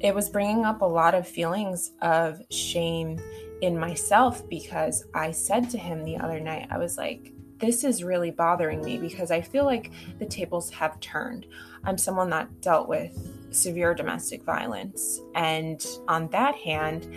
it 0.00 0.14
was 0.14 0.28
bringing 0.28 0.64
up 0.64 0.82
a 0.82 0.84
lot 0.84 1.14
of 1.14 1.28
feelings 1.28 1.92
of 2.02 2.42
shame 2.50 3.20
in 3.62 3.78
myself 3.78 4.46
because 4.48 5.04
I 5.14 5.30
said 5.30 5.70
to 5.70 5.78
him 5.78 6.04
the 6.04 6.18
other 6.18 6.40
night, 6.40 6.66
I 6.72 6.78
was 6.78 6.98
like, 6.98 7.32
this 7.58 7.84
is 7.84 8.02
really 8.02 8.32
bothering 8.32 8.84
me 8.84 8.98
because 8.98 9.30
I 9.30 9.40
feel 9.40 9.64
like 9.64 9.92
the 10.18 10.26
tables 10.26 10.70
have 10.70 10.98
turned. 10.98 11.46
I'm 11.84 11.96
someone 11.96 12.30
that 12.30 12.60
dealt 12.60 12.88
with 12.88 13.16
severe 13.54 13.94
domestic 13.94 14.42
violence. 14.44 15.20
And 15.34 15.84
on 16.08 16.28
that 16.28 16.54
hand, 16.56 17.08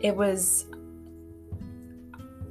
it 0.00 0.14
was, 0.16 0.66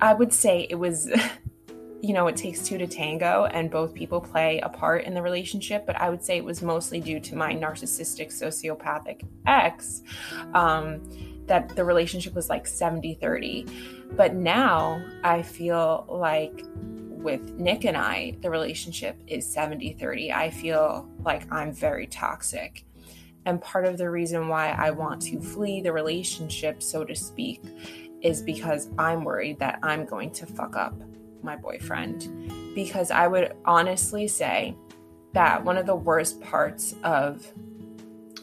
I 0.02 0.14
would 0.14 0.34
say 0.34 0.68
it 0.70 0.76
was, 0.76 1.10
you 2.02 2.14
know, 2.14 2.28
it 2.28 2.36
takes 2.36 2.68
two 2.68 2.78
to 2.78 2.88
tango, 2.88 3.46
and 3.46 3.72
both 3.72 3.94
people 3.94 4.22
play 4.22 4.60
a 4.60 4.70
part 4.70 5.06
in 5.06 5.14
the 5.14 5.22
relationship. 5.22 5.86
But 5.86 6.00
I 6.00 6.10
would 6.10 6.24
say 6.24 6.38
it 6.38 6.46
was 6.46 6.62
mostly 6.62 7.00
due 7.00 7.20
to 7.22 7.36
my 7.36 7.54
narcissistic, 7.54 8.28
sociopathic 8.28 9.28
ex 9.46 10.04
um, 10.54 11.02
that 11.48 11.76
the 11.76 11.84
relationship 11.84 12.34
was 12.36 12.50
like 12.50 12.68
70 12.68 13.16
30. 13.16 13.66
But 14.12 14.36
now 14.36 15.04
I 15.24 15.42
feel 15.42 16.06
like 16.10 16.64
with 17.28 17.54
Nick 17.56 17.84
and 17.84 17.98
I, 17.98 18.38
the 18.42 18.50
relationship 18.50 19.18
is 19.28 19.46
70 19.46 19.94
30. 19.94 20.32
I 20.32 20.50
feel 20.50 21.10
like 21.26 21.52
I'm 21.52 21.74
very 21.74 22.08
toxic. 22.08 22.86
And 23.48 23.62
part 23.62 23.86
of 23.86 23.98
the 23.98 24.10
reason 24.10 24.50
why 24.50 24.72
I 24.72 24.92
want 24.92 25.22
to 25.24 25.40
flee 25.40 25.80
the 25.80 25.94
relationship, 25.94 26.84
so 26.84 27.06
to 27.06 27.16
speak, 27.16 27.64
is 28.22 28.42
because 28.42 28.90
I'm 28.98 29.24
worried 29.24 29.58
that 29.60 29.80
I'm 29.82 30.04
going 30.04 30.32
to 30.32 30.46
fuck 30.46 30.76
up 30.76 31.02
my 31.42 31.56
boyfriend. 31.56 32.52
Because 32.76 33.10
I 33.10 33.26
would 33.26 33.54
honestly 33.64 34.28
say 34.28 34.76
that 35.32 35.64
one 35.64 35.78
of 35.78 35.86
the 35.86 35.96
worst 35.96 36.42
parts 36.42 36.94
of 37.04 37.50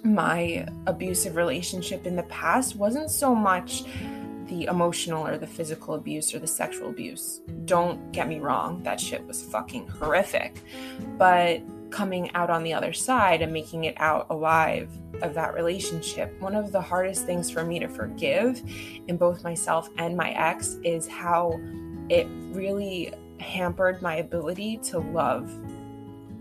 my 0.04 0.66
abusive 0.86 1.36
relationship 1.36 2.06
in 2.06 2.16
the 2.16 2.22
past 2.24 2.74
wasn't 2.76 3.10
so 3.10 3.34
much 3.34 3.84
the 4.46 4.64
emotional 4.64 5.26
or 5.26 5.36
the 5.36 5.46
physical 5.46 5.94
abuse 5.94 6.34
or 6.34 6.38
the 6.38 6.46
sexual 6.46 6.88
abuse. 6.88 7.42
Don't 7.66 8.10
get 8.12 8.26
me 8.26 8.40
wrong, 8.40 8.82
that 8.84 8.98
shit 8.98 9.22
was 9.26 9.42
fucking 9.42 9.86
horrific. 9.86 10.62
But 11.18 11.60
coming 11.94 12.28
out 12.34 12.50
on 12.50 12.64
the 12.64 12.74
other 12.74 12.92
side 12.92 13.40
and 13.40 13.52
making 13.52 13.84
it 13.84 13.94
out 13.98 14.26
alive 14.28 14.90
of 15.22 15.32
that 15.32 15.54
relationship, 15.54 16.34
one 16.40 16.56
of 16.56 16.72
the 16.72 16.80
hardest 16.80 17.24
things 17.24 17.48
for 17.48 17.64
me 17.64 17.78
to 17.78 17.86
forgive 17.86 18.60
in 19.06 19.16
both 19.16 19.44
myself 19.44 19.88
and 19.96 20.16
my 20.16 20.30
ex 20.30 20.76
is 20.82 21.06
how 21.06 21.60
it 22.08 22.26
really 22.50 23.12
hampered 23.38 24.02
my 24.02 24.16
ability 24.16 24.76
to 24.78 24.98
love 24.98 25.48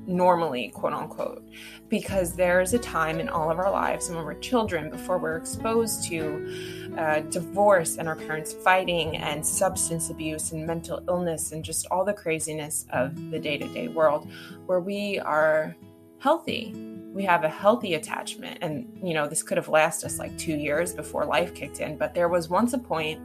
normally, 0.08 0.70
quote 0.70 0.94
unquote, 0.94 1.44
because 1.90 2.36
there's 2.36 2.74
a 2.74 2.80
time 2.80 3.20
in 3.20 3.30
all 3.30 3.50
of 3.50 3.60
our 3.60 3.72
lives 3.72 4.10
when 4.10 4.24
we're 4.24 4.34
children 4.36 4.90
before 4.90 5.18
we're 5.18 5.38
exposed 5.38 6.04
to 6.06 6.94
uh, 6.98 7.20
divorce 7.22 7.98
and 7.98 8.08
our 8.08 8.16
parents 8.16 8.54
fighting 8.54 9.18
and 9.18 9.46
substance 9.46 10.10
abuse 10.10 10.52
and 10.52 10.66
mental 10.66 11.02
illness 11.08 11.52
and 11.52 11.64
just 11.64 11.86
all 11.92 12.04
the 12.04 12.14
craziness 12.14 12.86
of 12.92 13.32
the 13.32 13.40
day 13.40 13.58
to 13.58 13.68
day 13.70 13.88
world 13.88 14.30
where 14.66 14.80
we 14.80 15.20
are 15.20 15.76
healthy. 16.20 16.74
We 17.14 17.24
have 17.26 17.44
a 17.44 17.50
healthy 17.50 17.94
attachment. 17.94 18.60
And, 18.62 18.98
you 19.04 19.14
know, 19.14 19.28
this 19.28 19.44
could 19.44 19.58
have 19.58 19.68
lasted 19.68 20.08
us 20.08 20.20
like 20.20 20.36
two 20.38 20.56
years 20.56 20.94
before 20.94 21.26
life 21.26 21.54
kicked 21.54 21.80
in. 21.80 21.98
But 21.98 22.16
there 22.16 22.30
was 22.30 22.50
once 22.50 22.74
a 22.74 22.78
point 22.78 23.22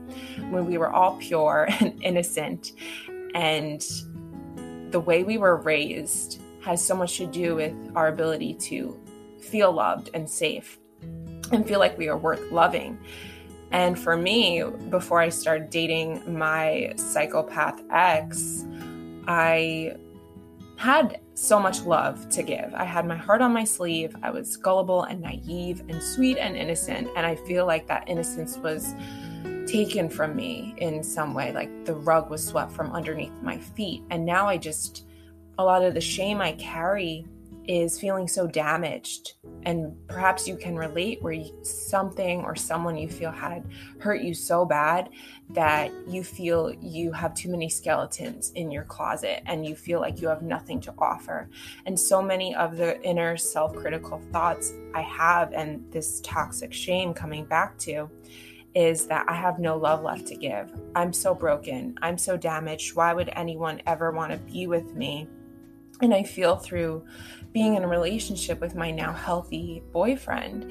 when 0.50 0.66
we 0.66 0.78
were 0.78 0.90
all 0.90 1.16
pure 1.16 1.68
and 1.80 2.02
innocent. 2.02 2.72
And 3.34 3.86
the 4.90 5.00
way 5.00 5.22
we 5.22 5.38
were 5.38 5.56
raised 5.56 6.42
has 6.62 6.84
so 6.84 6.94
much 6.94 7.16
to 7.18 7.26
do 7.26 7.56
with 7.56 7.74
our 7.94 8.08
ability 8.08 8.54
to 8.54 8.98
feel 9.40 9.72
loved 9.72 10.10
and 10.14 10.28
safe 10.28 10.78
and 11.52 11.66
feel 11.66 11.78
like 11.78 11.96
we 11.96 12.08
are 12.08 12.18
worth 12.18 12.50
loving. 12.50 12.98
And 13.70 13.98
for 13.98 14.16
me, 14.16 14.62
before 14.88 15.20
I 15.20 15.28
started 15.28 15.70
dating 15.70 16.38
my 16.38 16.94
psychopath 16.96 17.82
ex, 17.90 18.64
I 19.26 19.96
had 20.76 21.20
so 21.34 21.60
much 21.60 21.82
love 21.82 22.28
to 22.30 22.42
give. 22.42 22.72
I 22.74 22.84
had 22.84 23.04
my 23.06 23.16
heart 23.16 23.42
on 23.42 23.52
my 23.52 23.64
sleeve. 23.64 24.16
I 24.22 24.30
was 24.30 24.56
gullible 24.56 25.02
and 25.02 25.20
naive 25.20 25.82
and 25.88 26.02
sweet 26.02 26.38
and 26.38 26.56
innocent. 26.56 27.08
And 27.16 27.26
I 27.26 27.34
feel 27.34 27.66
like 27.66 27.86
that 27.88 28.08
innocence 28.08 28.56
was 28.58 28.94
taken 29.66 30.08
from 30.08 30.34
me 30.34 30.74
in 30.78 31.02
some 31.02 31.34
way. 31.34 31.52
Like 31.52 31.84
the 31.84 31.94
rug 31.94 32.30
was 32.30 32.46
swept 32.46 32.72
from 32.72 32.92
underneath 32.92 33.32
my 33.42 33.58
feet. 33.58 34.02
And 34.10 34.24
now 34.24 34.46
I 34.46 34.56
just 34.56 35.07
a 35.58 35.64
lot 35.64 35.84
of 35.84 35.94
the 35.94 36.00
shame 36.00 36.40
I 36.40 36.52
carry 36.52 37.26
is 37.68 38.00
feeling 38.00 38.26
so 38.26 38.46
damaged. 38.46 39.34
And 39.64 39.94
perhaps 40.08 40.48
you 40.48 40.56
can 40.56 40.74
relate 40.74 41.22
where 41.22 41.34
you, 41.34 41.52
something 41.62 42.40
or 42.40 42.56
someone 42.56 42.96
you 42.96 43.08
feel 43.08 43.30
had 43.30 43.68
hurt 43.98 44.22
you 44.22 44.32
so 44.32 44.64
bad 44.64 45.10
that 45.50 45.92
you 46.08 46.24
feel 46.24 46.72
you 46.80 47.12
have 47.12 47.34
too 47.34 47.50
many 47.50 47.68
skeletons 47.68 48.52
in 48.52 48.70
your 48.70 48.84
closet 48.84 49.42
and 49.44 49.66
you 49.66 49.76
feel 49.76 50.00
like 50.00 50.22
you 50.22 50.28
have 50.28 50.40
nothing 50.40 50.80
to 50.80 50.94
offer. 50.98 51.50
And 51.84 52.00
so 52.00 52.22
many 52.22 52.54
of 52.54 52.78
the 52.78 53.00
inner 53.02 53.36
self 53.36 53.74
critical 53.76 54.18
thoughts 54.32 54.72
I 54.94 55.02
have 55.02 55.52
and 55.52 55.84
this 55.92 56.22
toxic 56.22 56.72
shame 56.72 57.12
coming 57.12 57.44
back 57.44 57.76
to 57.80 58.08
is 58.74 59.06
that 59.06 59.26
I 59.28 59.34
have 59.34 59.58
no 59.58 59.76
love 59.76 60.02
left 60.02 60.26
to 60.28 60.36
give. 60.36 60.72
I'm 60.94 61.12
so 61.12 61.34
broken. 61.34 61.98
I'm 62.00 62.16
so 62.16 62.36
damaged. 62.36 62.94
Why 62.94 63.12
would 63.12 63.30
anyone 63.34 63.82
ever 63.86 64.10
want 64.12 64.32
to 64.32 64.38
be 64.38 64.66
with 64.66 64.94
me? 64.94 65.28
And 66.00 66.14
I 66.14 66.22
feel 66.22 66.56
through 66.56 67.04
being 67.52 67.74
in 67.74 67.82
a 67.82 67.88
relationship 67.88 68.60
with 68.60 68.74
my 68.74 68.90
now 68.90 69.12
healthy 69.12 69.82
boyfriend, 69.92 70.70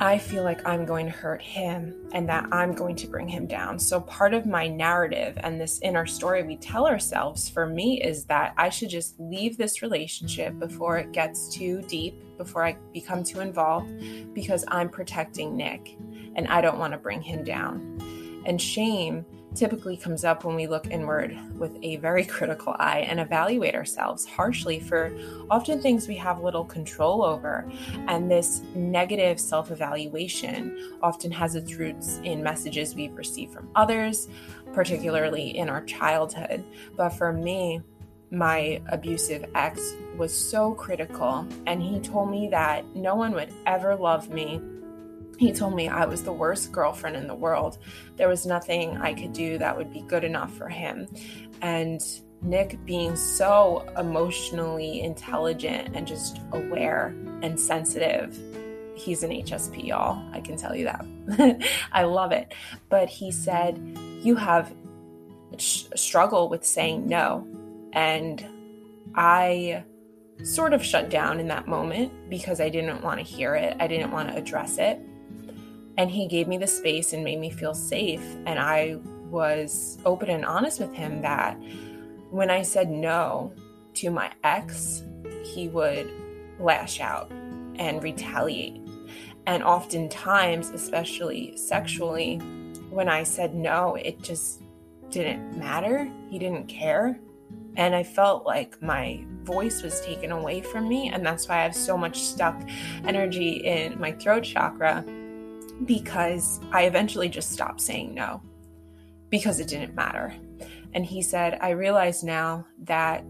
I 0.00 0.18
feel 0.18 0.44
like 0.44 0.64
I'm 0.66 0.84
going 0.84 1.06
to 1.06 1.12
hurt 1.12 1.42
him 1.42 1.92
and 2.12 2.28
that 2.28 2.46
I'm 2.52 2.72
going 2.72 2.94
to 2.96 3.08
bring 3.08 3.28
him 3.28 3.46
down. 3.46 3.80
So, 3.80 4.00
part 4.00 4.32
of 4.32 4.46
my 4.46 4.68
narrative 4.68 5.36
and 5.40 5.60
this 5.60 5.80
inner 5.82 6.06
story 6.06 6.44
we 6.44 6.56
tell 6.56 6.86
ourselves 6.86 7.48
for 7.48 7.66
me 7.66 8.00
is 8.00 8.24
that 8.26 8.54
I 8.56 8.68
should 8.68 8.90
just 8.90 9.18
leave 9.18 9.56
this 9.56 9.82
relationship 9.82 10.56
before 10.60 10.98
it 10.98 11.10
gets 11.10 11.52
too 11.52 11.82
deep, 11.82 12.14
before 12.36 12.64
I 12.64 12.76
become 12.92 13.24
too 13.24 13.40
involved, 13.40 13.92
because 14.34 14.64
I'm 14.68 14.88
protecting 14.88 15.56
Nick 15.56 15.96
and 16.36 16.46
I 16.46 16.60
don't 16.60 16.78
want 16.78 16.92
to 16.92 16.98
bring 16.98 17.20
him 17.20 17.42
down. 17.42 18.42
And 18.46 18.62
shame 18.62 19.26
typically 19.54 19.96
comes 19.96 20.24
up 20.24 20.44
when 20.44 20.54
we 20.54 20.66
look 20.66 20.86
inward 20.90 21.36
with 21.56 21.76
a 21.82 21.96
very 21.96 22.24
critical 22.36 22.74
eye 22.78 23.00
and 23.00 23.20
evaluate 23.20 23.74
ourselves 23.74 24.24
harshly 24.24 24.80
for 24.80 25.16
often 25.50 25.80
things 25.80 26.08
we 26.08 26.16
have 26.16 26.42
little 26.42 26.64
control 26.64 27.22
over. 27.22 27.70
And 28.06 28.30
this 28.30 28.62
negative 28.74 29.40
self 29.40 29.70
evaluation 29.70 30.98
often 31.02 31.30
has 31.32 31.54
its 31.54 31.74
roots 31.74 32.20
in 32.24 32.42
messages 32.42 32.94
we've 32.94 33.16
received 33.16 33.52
from 33.52 33.68
others, 33.74 34.28
particularly 34.72 35.56
in 35.56 35.68
our 35.68 35.84
childhood. 35.84 36.64
But 36.96 37.10
for 37.10 37.32
me, 37.32 37.82
my 38.30 38.82
abusive 38.90 39.46
ex 39.54 39.94
was 40.16 40.36
so 40.36 40.74
critical, 40.74 41.46
and 41.66 41.82
he 41.82 41.98
told 41.98 42.30
me 42.30 42.48
that 42.50 42.84
no 42.94 43.14
one 43.14 43.32
would 43.32 43.52
ever 43.66 43.96
love 43.96 44.28
me 44.28 44.60
he 45.38 45.52
told 45.52 45.74
me 45.74 45.88
I 45.88 46.04
was 46.04 46.24
the 46.24 46.32
worst 46.32 46.72
girlfriend 46.72 47.16
in 47.16 47.28
the 47.28 47.34
world. 47.34 47.78
There 48.16 48.28
was 48.28 48.44
nothing 48.44 48.96
I 48.96 49.14
could 49.14 49.32
do 49.32 49.56
that 49.58 49.76
would 49.76 49.92
be 49.92 50.02
good 50.02 50.24
enough 50.24 50.52
for 50.52 50.68
him. 50.68 51.06
And 51.62 52.00
Nick, 52.42 52.84
being 52.84 53.14
so 53.16 53.86
emotionally 53.96 55.00
intelligent 55.00 55.94
and 55.94 56.06
just 56.06 56.40
aware 56.52 57.14
and 57.42 57.58
sensitive, 57.58 58.36
he's 58.96 59.22
an 59.22 59.30
HSP, 59.30 59.86
y'all. 59.86 60.20
I 60.32 60.40
can 60.40 60.56
tell 60.56 60.74
you 60.74 60.84
that. 60.84 61.62
I 61.92 62.02
love 62.02 62.32
it. 62.32 62.52
But 62.88 63.08
he 63.08 63.30
said, 63.30 63.80
You 64.20 64.34
have 64.34 64.74
sh- 65.56 65.84
struggle 65.94 66.48
with 66.48 66.64
saying 66.64 67.06
no. 67.06 67.46
And 67.92 68.44
I 69.14 69.84
sort 70.42 70.72
of 70.72 70.84
shut 70.84 71.10
down 71.10 71.40
in 71.40 71.48
that 71.48 71.66
moment 71.66 72.12
because 72.28 72.60
I 72.60 72.68
didn't 72.68 73.02
want 73.02 73.18
to 73.18 73.24
hear 73.24 73.54
it. 73.54 73.76
I 73.80 73.86
didn't 73.86 74.10
want 74.10 74.28
to 74.30 74.36
address 74.36 74.78
it. 74.78 75.00
And 75.98 76.10
he 76.10 76.28
gave 76.28 76.46
me 76.46 76.56
the 76.56 76.66
space 76.66 77.12
and 77.12 77.24
made 77.24 77.40
me 77.40 77.50
feel 77.50 77.74
safe. 77.74 78.22
And 78.46 78.58
I 78.58 78.98
was 79.28 79.98
open 80.06 80.30
and 80.30 80.44
honest 80.44 80.80
with 80.80 80.94
him 80.94 81.20
that 81.22 81.60
when 82.30 82.50
I 82.50 82.62
said 82.62 82.88
no 82.88 83.52
to 83.94 84.10
my 84.10 84.30
ex, 84.44 85.02
he 85.42 85.68
would 85.68 86.10
lash 86.60 87.00
out 87.00 87.30
and 87.74 88.02
retaliate. 88.02 88.80
And 89.46 89.62
oftentimes, 89.64 90.70
especially 90.70 91.56
sexually, 91.56 92.36
when 92.90 93.08
I 93.08 93.24
said 93.24 93.54
no, 93.54 93.96
it 93.96 94.22
just 94.22 94.62
didn't 95.10 95.58
matter. 95.58 96.08
He 96.28 96.38
didn't 96.38 96.66
care. 96.68 97.18
And 97.76 97.94
I 97.94 98.04
felt 98.04 98.46
like 98.46 98.80
my 98.80 99.24
voice 99.42 99.82
was 99.82 100.00
taken 100.02 100.30
away 100.30 100.60
from 100.60 100.88
me. 100.88 101.08
And 101.08 101.26
that's 101.26 101.48
why 101.48 101.56
I 101.56 101.62
have 101.62 101.74
so 101.74 101.96
much 101.96 102.20
stuck 102.20 102.60
energy 103.04 103.52
in 103.64 103.98
my 103.98 104.12
throat 104.12 104.44
chakra 104.44 105.04
because 105.84 106.60
I 106.72 106.84
eventually 106.84 107.28
just 107.28 107.52
stopped 107.52 107.80
saying 107.80 108.14
no 108.14 108.42
because 109.30 109.60
it 109.60 109.68
didn't 109.68 109.94
matter. 109.94 110.34
And 110.94 111.04
he 111.04 111.22
said, 111.22 111.58
I 111.60 111.70
realize 111.70 112.22
now 112.22 112.66
that 112.84 113.24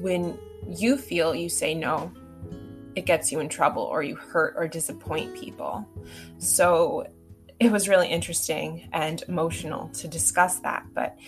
when 0.00 0.38
you 0.68 0.96
feel 0.96 1.34
you 1.34 1.48
say 1.48 1.74
no, 1.74 2.12
it 2.94 3.06
gets 3.06 3.30
you 3.30 3.40
in 3.40 3.48
trouble 3.48 3.82
or 3.82 4.02
you 4.02 4.16
hurt 4.16 4.54
or 4.56 4.68
disappoint 4.68 5.34
people. 5.34 5.86
So 6.38 7.06
it 7.58 7.70
was 7.70 7.88
really 7.88 8.08
interesting 8.08 8.88
and 8.92 9.22
emotional 9.28 9.88
to 9.90 10.08
discuss 10.08 10.60
that. 10.60 10.86
But 10.94 11.18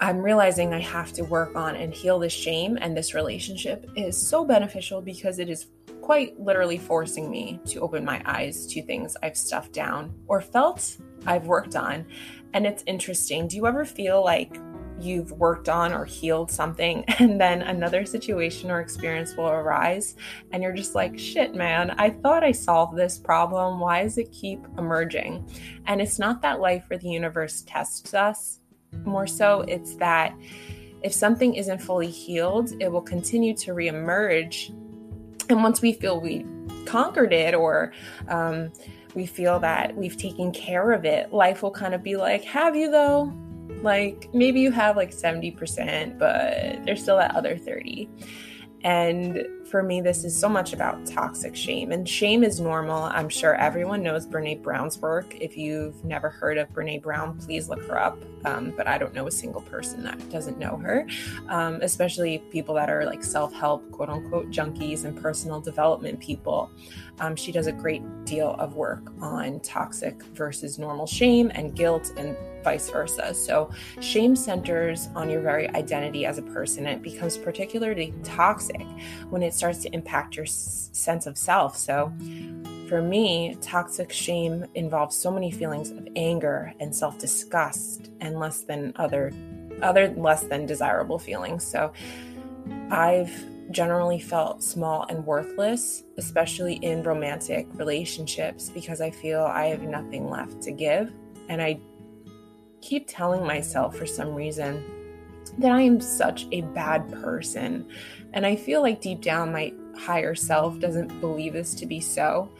I'm 0.00 0.18
realizing 0.18 0.72
I 0.72 0.80
have 0.80 1.12
to 1.14 1.22
work 1.22 1.56
on 1.56 1.74
and 1.74 1.92
heal 1.92 2.18
this 2.18 2.32
shame, 2.32 2.78
and 2.80 2.96
this 2.96 3.14
relationship 3.14 3.90
is 3.96 4.16
so 4.16 4.44
beneficial 4.44 5.00
because 5.00 5.38
it 5.38 5.48
is 5.48 5.66
quite 6.08 6.40
literally 6.40 6.78
forcing 6.78 7.28
me 7.28 7.60
to 7.66 7.80
open 7.80 8.02
my 8.02 8.22
eyes 8.24 8.66
to 8.66 8.80
things 8.80 9.14
I've 9.22 9.36
stuffed 9.36 9.74
down 9.74 10.14
or 10.26 10.40
felt 10.40 10.96
I've 11.26 11.44
worked 11.44 11.76
on. 11.76 12.06
And 12.54 12.66
it's 12.66 12.82
interesting. 12.86 13.46
Do 13.46 13.56
you 13.56 13.66
ever 13.66 13.84
feel 13.84 14.24
like 14.24 14.58
you've 14.98 15.30
worked 15.32 15.68
on 15.68 15.92
or 15.92 16.06
healed 16.06 16.50
something, 16.50 17.04
and 17.18 17.38
then 17.38 17.60
another 17.60 18.06
situation 18.06 18.70
or 18.70 18.80
experience 18.80 19.36
will 19.36 19.50
arise, 19.50 20.16
and 20.50 20.62
you're 20.62 20.72
just 20.72 20.94
like, 20.94 21.18
shit, 21.18 21.54
man, 21.54 21.90
I 21.98 22.08
thought 22.08 22.42
I 22.42 22.52
solved 22.52 22.96
this 22.96 23.18
problem. 23.18 23.78
Why 23.78 24.02
does 24.02 24.16
it 24.16 24.32
keep 24.32 24.64
emerging? 24.78 25.46
And 25.84 26.00
it's 26.00 26.18
not 26.18 26.40
that 26.40 26.58
life 26.58 26.86
or 26.90 26.96
the 26.96 27.10
universe 27.10 27.64
tests 27.66 28.14
us, 28.14 28.60
more 29.04 29.26
so, 29.26 29.60
it's 29.68 29.94
that 29.96 30.34
if 31.02 31.12
something 31.12 31.54
isn't 31.54 31.82
fully 31.82 32.08
healed, 32.10 32.72
it 32.80 32.90
will 32.90 33.02
continue 33.02 33.54
to 33.56 33.72
reemerge. 33.72 34.74
And 35.48 35.62
once 35.62 35.80
we 35.80 35.92
feel 35.92 36.20
we 36.20 36.44
conquered 36.84 37.32
it 37.32 37.54
or 37.54 37.92
um, 38.28 38.72
we 39.14 39.26
feel 39.26 39.58
that 39.60 39.96
we've 39.96 40.16
taken 40.16 40.52
care 40.52 40.92
of 40.92 41.04
it, 41.04 41.32
life 41.32 41.62
will 41.62 41.70
kind 41.70 41.94
of 41.94 42.02
be 42.02 42.16
like, 42.16 42.44
Have 42.44 42.76
you 42.76 42.90
though? 42.90 43.32
Like 43.82 44.28
maybe 44.32 44.60
you 44.60 44.70
have 44.72 44.96
like 44.96 45.12
70%, 45.12 46.18
but 46.18 46.84
there's 46.84 47.02
still 47.02 47.16
that 47.18 47.34
other 47.36 47.56
30. 47.56 48.08
And 48.84 49.44
for 49.68 49.82
me, 49.82 50.00
this 50.00 50.24
is 50.24 50.38
so 50.38 50.48
much 50.48 50.72
about 50.72 51.06
toxic 51.06 51.54
shame. 51.54 51.92
And 51.92 52.08
shame 52.08 52.42
is 52.42 52.60
normal. 52.60 53.04
I'm 53.04 53.28
sure 53.28 53.54
everyone 53.54 54.02
knows 54.02 54.26
Brene 54.26 54.62
Brown's 54.62 54.98
work. 54.98 55.34
If 55.40 55.56
you've 55.56 56.02
never 56.04 56.30
heard 56.30 56.58
of 56.58 56.68
Brene 56.70 57.02
Brown, 57.02 57.38
please 57.38 57.68
look 57.68 57.82
her 57.86 57.98
up. 57.98 58.18
Um, 58.44 58.72
but 58.76 58.86
I 58.86 58.98
don't 58.98 59.14
know 59.14 59.26
a 59.26 59.30
single 59.30 59.60
person 59.62 60.02
that 60.04 60.30
doesn't 60.30 60.58
know 60.58 60.76
her, 60.76 61.06
um, 61.48 61.80
especially 61.82 62.38
people 62.50 62.74
that 62.76 62.88
are 62.88 63.04
like 63.04 63.22
self 63.22 63.52
help, 63.52 63.90
quote 63.90 64.08
unquote, 64.08 64.50
junkies 64.50 65.04
and 65.04 65.20
personal 65.20 65.60
development 65.60 66.20
people. 66.20 66.70
Um, 67.20 67.36
she 67.36 67.52
does 67.52 67.66
a 67.66 67.72
great 67.72 68.02
deal 68.24 68.54
of 68.58 68.74
work 68.74 69.12
on 69.20 69.60
toxic 69.60 70.22
versus 70.34 70.78
normal 70.78 71.06
shame 71.06 71.50
and 71.54 71.74
guilt 71.74 72.12
and 72.16 72.36
vice 72.62 72.90
versa. 72.90 73.34
So, 73.34 73.70
shame 74.00 74.36
centers 74.36 75.08
on 75.14 75.30
your 75.30 75.40
very 75.40 75.68
identity 75.70 76.26
as 76.26 76.38
a 76.38 76.42
person, 76.42 76.86
and 76.86 76.96
it 76.96 77.02
becomes 77.02 77.36
particularly 77.38 78.14
toxic 78.22 78.86
when 79.30 79.42
it 79.42 79.54
starts 79.54 79.82
to 79.82 79.94
impact 79.94 80.36
your 80.36 80.44
s- 80.44 80.90
sense 80.92 81.26
of 81.26 81.36
self. 81.38 81.76
So, 81.76 82.12
for 82.88 83.02
me, 83.02 83.56
toxic 83.60 84.12
shame 84.12 84.64
involves 84.74 85.14
so 85.14 85.30
many 85.30 85.50
feelings 85.50 85.90
of 85.90 86.08
anger 86.16 86.72
and 86.80 86.94
self 86.94 87.18
disgust 87.18 88.10
and 88.20 88.38
less 88.38 88.62
than 88.62 88.92
other 88.96 89.32
other 89.82 90.08
less 90.16 90.42
than 90.44 90.66
desirable 90.66 91.18
feelings. 91.18 91.64
So, 91.64 91.92
I've 92.90 93.32
generally 93.70 94.18
felt 94.18 94.62
small 94.62 95.04
and 95.08 95.24
worthless, 95.24 96.04
especially 96.16 96.74
in 96.74 97.02
romantic 97.02 97.66
relationships, 97.74 98.70
because 98.70 99.00
I 99.00 99.10
feel 99.10 99.44
I 99.44 99.66
have 99.66 99.82
nothing 99.82 100.28
left 100.28 100.62
to 100.62 100.72
give. 100.72 101.12
And 101.48 101.60
I 101.60 101.80
keep 102.80 103.06
telling 103.08 103.44
myself 103.44 103.96
for 103.96 104.06
some 104.06 104.34
reason 104.34 104.84
that 105.58 105.72
I 105.72 105.82
am 105.82 106.00
such 106.00 106.46
a 106.52 106.62
bad 106.62 107.10
person. 107.20 107.88
And 108.32 108.46
I 108.46 108.56
feel 108.56 108.82
like 108.82 109.00
deep 109.00 109.20
down, 109.20 109.52
my 109.52 109.72
higher 109.96 110.34
self 110.34 110.78
doesn't 110.78 111.20
believe 111.20 111.52
this 111.52 111.74
to 111.76 111.86
be 111.86 112.00
so. 112.00 112.50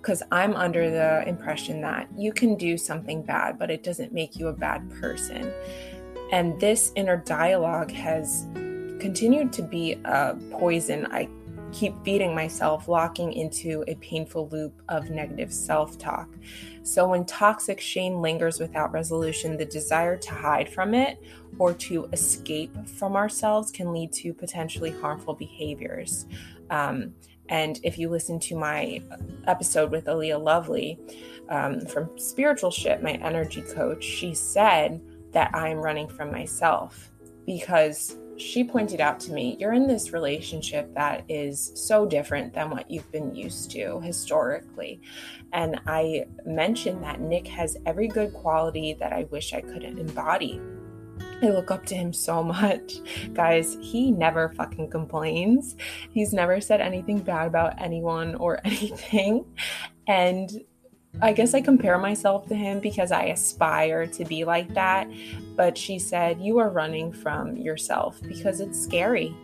Because 0.00 0.22
I'm 0.32 0.56
under 0.56 0.90
the 0.90 1.28
impression 1.28 1.82
that 1.82 2.08
you 2.16 2.32
can 2.32 2.56
do 2.56 2.78
something 2.78 3.22
bad, 3.22 3.58
but 3.58 3.70
it 3.70 3.82
doesn't 3.82 4.14
make 4.14 4.36
you 4.36 4.48
a 4.48 4.52
bad 4.52 4.88
person. 4.90 5.52
And 6.32 6.58
this 6.58 6.90
inner 6.96 7.18
dialogue 7.18 7.90
has 7.92 8.46
continued 9.00 9.52
to 9.54 9.62
be 9.62 10.00
a 10.04 10.36
poison 10.50 11.06
I 11.10 11.28
keep 11.72 11.94
feeding 12.04 12.34
myself, 12.34 12.88
locking 12.88 13.32
into 13.32 13.84
a 13.86 13.94
painful 13.96 14.48
loop 14.48 14.82
of 14.88 15.10
negative 15.10 15.52
self 15.52 15.98
talk. 15.98 16.28
So, 16.82 17.08
when 17.08 17.24
toxic 17.24 17.80
shame 17.80 18.20
lingers 18.20 18.58
without 18.58 18.92
resolution, 18.92 19.56
the 19.56 19.64
desire 19.64 20.16
to 20.16 20.30
hide 20.30 20.68
from 20.68 20.94
it 20.94 21.22
or 21.58 21.74
to 21.74 22.06
escape 22.12 22.74
from 22.88 23.16
ourselves 23.16 23.70
can 23.70 23.92
lead 23.92 24.12
to 24.14 24.32
potentially 24.32 24.90
harmful 24.90 25.34
behaviors. 25.34 26.26
Um, 26.70 27.14
and 27.48 27.80
if 27.82 27.98
you 27.98 28.08
listen 28.08 28.38
to 28.40 28.56
my 28.56 29.02
episode 29.48 29.90
with 29.90 30.04
Aaliyah 30.04 30.40
Lovely 30.40 30.98
um, 31.48 31.80
from 31.80 32.16
Spiritual 32.16 32.70
Ship, 32.70 33.02
my 33.02 33.14
energy 33.14 33.62
coach, 33.62 34.04
she 34.04 34.34
said 34.34 35.00
that 35.32 35.50
I'm 35.52 35.78
running 35.78 36.08
from 36.08 36.30
myself 36.30 37.10
because 37.46 38.16
she 38.40 38.64
pointed 38.64 39.00
out 39.00 39.20
to 39.20 39.32
me, 39.32 39.56
you're 39.58 39.72
in 39.72 39.86
this 39.86 40.12
relationship 40.12 40.92
that 40.94 41.24
is 41.28 41.72
so 41.74 42.06
different 42.06 42.52
than 42.54 42.70
what 42.70 42.90
you've 42.90 43.10
been 43.12 43.34
used 43.34 43.70
to 43.72 44.00
historically. 44.00 45.00
And 45.52 45.80
I 45.86 46.26
mentioned 46.44 47.02
that 47.04 47.20
Nick 47.20 47.46
has 47.48 47.76
every 47.86 48.08
good 48.08 48.32
quality 48.32 48.94
that 48.94 49.12
I 49.12 49.24
wish 49.24 49.52
I 49.52 49.60
could 49.60 49.84
embody. 49.84 50.60
I 51.42 51.48
look 51.48 51.70
up 51.70 51.86
to 51.86 51.94
him 51.94 52.12
so 52.12 52.42
much. 52.42 52.94
Guys, 53.32 53.76
he 53.80 54.10
never 54.10 54.50
fucking 54.50 54.90
complains. 54.90 55.76
He's 56.10 56.32
never 56.32 56.60
said 56.60 56.80
anything 56.80 57.20
bad 57.20 57.46
about 57.46 57.80
anyone 57.80 58.34
or 58.34 58.60
anything. 58.64 59.44
And 60.06 60.50
I 61.22 61.32
guess 61.32 61.54
I 61.54 61.60
compare 61.60 61.98
myself 61.98 62.46
to 62.48 62.54
him 62.54 62.80
because 62.80 63.12
I 63.12 63.24
aspire 63.24 64.06
to 64.06 64.24
be 64.24 64.44
like 64.44 64.72
that. 64.74 65.08
But 65.56 65.76
she 65.76 65.98
said, 65.98 66.40
You 66.40 66.58
are 66.58 66.70
running 66.70 67.12
from 67.12 67.56
yourself 67.56 68.20
because 68.22 68.60
it's 68.60 68.80
scary. 68.80 69.34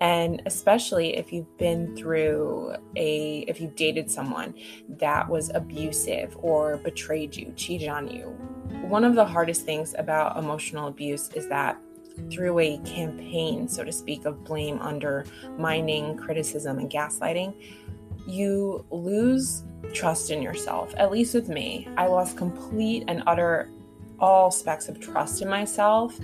And 0.00 0.42
especially 0.44 1.16
if 1.16 1.32
you've 1.32 1.56
been 1.56 1.96
through 1.96 2.74
a, 2.96 3.38
if 3.48 3.60
you've 3.60 3.76
dated 3.76 4.10
someone 4.10 4.54
that 4.88 5.28
was 5.28 5.50
abusive 5.54 6.36
or 6.40 6.76
betrayed 6.78 7.34
you, 7.34 7.52
cheated 7.56 7.88
on 7.88 8.08
you. 8.08 8.26
One 8.82 9.04
of 9.04 9.14
the 9.14 9.24
hardest 9.24 9.64
things 9.64 9.94
about 9.96 10.36
emotional 10.36 10.88
abuse 10.88 11.30
is 11.30 11.48
that 11.48 11.78
through 12.30 12.58
a 12.58 12.78
campaign, 12.78 13.68
so 13.68 13.84
to 13.84 13.92
speak, 13.92 14.24
of 14.24 14.44
blame, 14.44 14.78
undermining, 14.80 16.16
criticism, 16.16 16.78
and 16.78 16.90
gaslighting, 16.90 17.54
you 18.26 18.84
lose 18.90 19.62
trust 19.92 20.30
in 20.30 20.42
yourself. 20.42 20.94
At 20.96 21.10
least 21.10 21.34
with 21.34 21.48
me, 21.48 21.88
I 21.96 22.06
lost 22.06 22.36
complete 22.36 23.04
and 23.08 23.22
utter 23.26 23.70
all 24.18 24.50
specks 24.50 24.88
of 24.88 25.00
trust 25.00 25.42
in 25.42 25.48
myself 25.48 26.18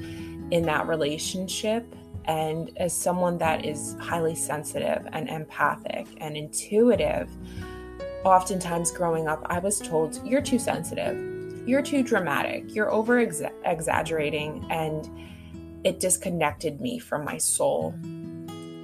in 0.51 0.63
that 0.65 0.87
relationship. 0.87 1.95
And 2.25 2.71
as 2.77 2.97
someone 2.97 3.39
that 3.39 3.65
is 3.65 3.97
highly 4.01 4.35
sensitive 4.35 5.07
and 5.13 5.29
empathic 5.29 6.07
and 6.19 6.37
intuitive, 6.37 7.31
oftentimes 8.25 8.91
growing 8.93 9.27
up, 9.29 9.43
I 9.47 9.59
was 9.59 9.81
told, 9.81 10.21
You're 10.25 10.43
too 10.43 10.59
sensitive, 10.59 11.69
you're 11.69 11.83
too 11.83 12.03
dramatic, 12.03 12.75
you're 12.75 12.93
over 12.93 13.19
exaggerating, 13.19 14.67
and 14.71 15.09
it 15.85 15.99
disconnected 15.99 16.81
me 16.81 16.99
from 16.99 17.25
my 17.25 17.39
soul. 17.39 17.95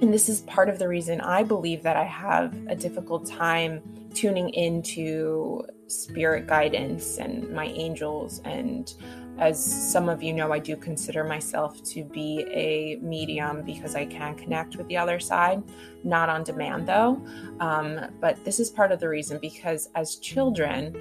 And 0.01 0.13
this 0.13 0.29
is 0.29 0.41
part 0.41 0.69
of 0.69 0.79
the 0.79 0.87
reason 0.87 1.19
I 1.19 1.43
believe 1.43 1.83
that 1.83 1.97
I 1.97 2.05
have 2.05 2.57
a 2.67 2.75
difficult 2.75 3.27
time 3.27 3.81
tuning 4.13 4.49
into 4.49 5.63
spirit 5.87 6.47
guidance 6.47 7.17
and 7.17 7.49
my 7.49 7.65
angels. 7.65 8.39
And 8.45 8.93
as 9.39 9.61
some 9.91 10.07
of 10.07 10.23
you 10.23 10.33
know, 10.33 10.53
I 10.53 10.59
do 10.59 10.77
consider 10.77 11.25
myself 11.25 11.83
to 11.83 12.05
be 12.05 12.45
a 12.49 12.95
medium 13.01 13.63
because 13.63 13.93
I 13.93 14.05
can 14.05 14.35
connect 14.35 14.77
with 14.77 14.87
the 14.87 14.95
other 14.95 15.19
side, 15.19 15.63
not 16.05 16.29
on 16.29 16.43
demand 16.43 16.87
though. 16.87 17.21
Um, 17.59 17.99
but 18.21 18.43
this 18.45 18.59
is 18.59 18.69
part 18.69 18.93
of 18.93 19.01
the 19.01 19.09
reason 19.09 19.37
because 19.41 19.89
as 19.95 20.15
children, 20.15 20.95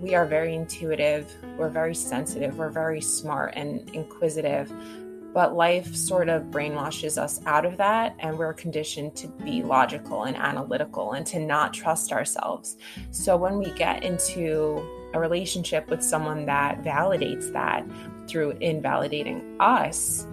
we 0.00 0.16
are 0.16 0.26
very 0.26 0.56
intuitive, 0.56 1.32
we're 1.56 1.68
very 1.68 1.94
sensitive, 1.94 2.58
we're 2.58 2.70
very 2.70 3.00
smart 3.00 3.52
and 3.54 3.88
inquisitive 3.90 4.72
but 5.32 5.54
life 5.54 5.94
sort 5.94 6.28
of 6.28 6.44
brainwashes 6.44 7.16
us 7.16 7.40
out 7.46 7.64
of 7.64 7.76
that, 7.78 8.14
and 8.18 8.38
we're 8.38 8.52
conditioned 8.52 9.16
to 9.16 9.28
be 9.28 9.62
logical 9.62 10.24
and 10.24 10.36
analytical 10.36 11.12
and 11.12 11.26
to 11.26 11.38
not 11.38 11.72
trust 11.72 12.12
ourselves. 12.12 12.76
So 13.10 13.36
when 13.36 13.58
we 13.58 13.70
get 13.72 14.02
into 14.02 14.82
a 15.14 15.20
relationship 15.20 15.88
with 15.88 16.02
someone 16.02 16.46
that 16.46 16.82
validates 16.82 17.52
that 17.52 17.86
through 18.26 18.52
invalidating 18.60 19.56
us, 19.60 20.26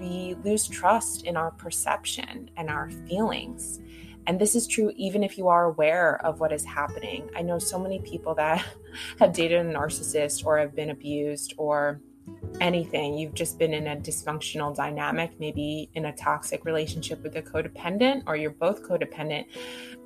we 0.00 0.36
lose 0.44 0.66
trust 0.68 1.24
in 1.24 1.36
our 1.36 1.50
perception 1.50 2.50
and 2.56 2.68
our 2.68 2.90
feelings. 3.06 3.80
And 4.26 4.38
this 4.38 4.54
is 4.54 4.66
true 4.66 4.92
even 4.96 5.24
if 5.24 5.38
you 5.38 5.48
are 5.48 5.64
aware 5.64 6.24
of 6.24 6.38
what 6.38 6.52
is 6.52 6.64
happening. 6.64 7.30
I 7.34 7.40
know 7.42 7.58
so 7.58 7.78
many 7.78 8.00
people 8.00 8.34
that 8.34 8.64
have 9.18 9.32
dated 9.32 9.64
a 9.64 9.68
narcissist 9.68 10.44
or 10.44 10.58
have 10.58 10.74
been 10.74 10.90
abused 10.90 11.54
or 11.56 12.00
anything. 12.60 13.16
You've 13.16 13.34
just 13.34 13.58
been 13.58 13.72
in 13.72 13.86
a 13.86 13.96
dysfunctional 13.96 14.74
dynamic, 14.74 15.38
maybe 15.38 15.90
in 15.94 16.06
a 16.06 16.12
toxic 16.12 16.64
relationship 16.64 17.22
with 17.22 17.36
a 17.36 17.42
codependent, 17.42 18.24
or 18.26 18.36
you're 18.36 18.50
both 18.50 18.82
codependent. 18.82 19.46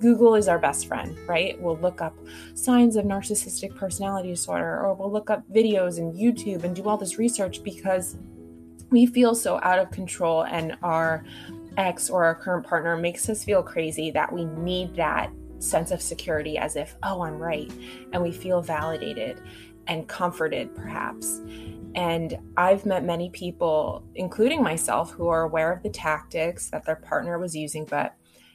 Google 0.00 0.34
is 0.34 0.48
our 0.48 0.58
best 0.58 0.86
friend, 0.86 1.16
right? 1.28 1.60
We'll 1.60 1.78
look 1.78 2.00
up 2.00 2.16
signs 2.54 2.96
of 2.96 3.04
narcissistic 3.04 3.74
personality 3.74 4.30
disorder, 4.30 4.80
or 4.80 4.94
we'll 4.94 5.12
look 5.12 5.30
up 5.30 5.48
videos 5.50 5.98
and 5.98 6.14
YouTube 6.14 6.64
and 6.64 6.74
do 6.74 6.84
all 6.84 6.96
this 6.96 7.18
research 7.18 7.62
because 7.62 8.16
we 8.90 9.06
feel 9.06 9.34
so 9.34 9.58
out 9.62 9.78
of 9.78 9.90
control 9.90 10.44
and 10.44 10.76
our 10.82 11.24
ex 11.78 12.10
or 12.10 12.24
our 12.24 12.34
current 12.34 12.66
partner 12.66 12.96
makes 12.96 13.28
us 13.28 13.44
feel 13.44 13.62
crazy 13.62 14.10
that 14.10 14.30
we 14.30 14.44
need 14.44 14.94
that 14.96 15.30
sense 15.58 15.90
of 15.90 16.02
security 16.02 16.58
as 16.58 16.76
if, 16.76 16.96
oh, 17.02 17.22
I'm 17.22 17.38
right. 17.38 17.70
And 18.12 18.22
we 18.22 18.32
feel 18.32 18.60
validated 18.60 19.40
and 19.86 20.06
comforted, 20.08 20.74
perhaps. 20.74 21.40
And 21.94 22.38
I've 22.56 22.86
met 22.86 23.04
many 23.04 23.30
people, 23.30 24.02
including 24.14 24.62
myself, 24.62 25.10
who 25.10 25.28
are 25.28 25.42
aware 25.42 25.72
of 25.72 25.82
the 25.82 25.90
tactics 25.90 26.70
that 26.70 26.84
their 26.84 26.96
partner 26.96 27.38
was 27.38 27.54
using, 27.54 27.84
but 27.84 28.14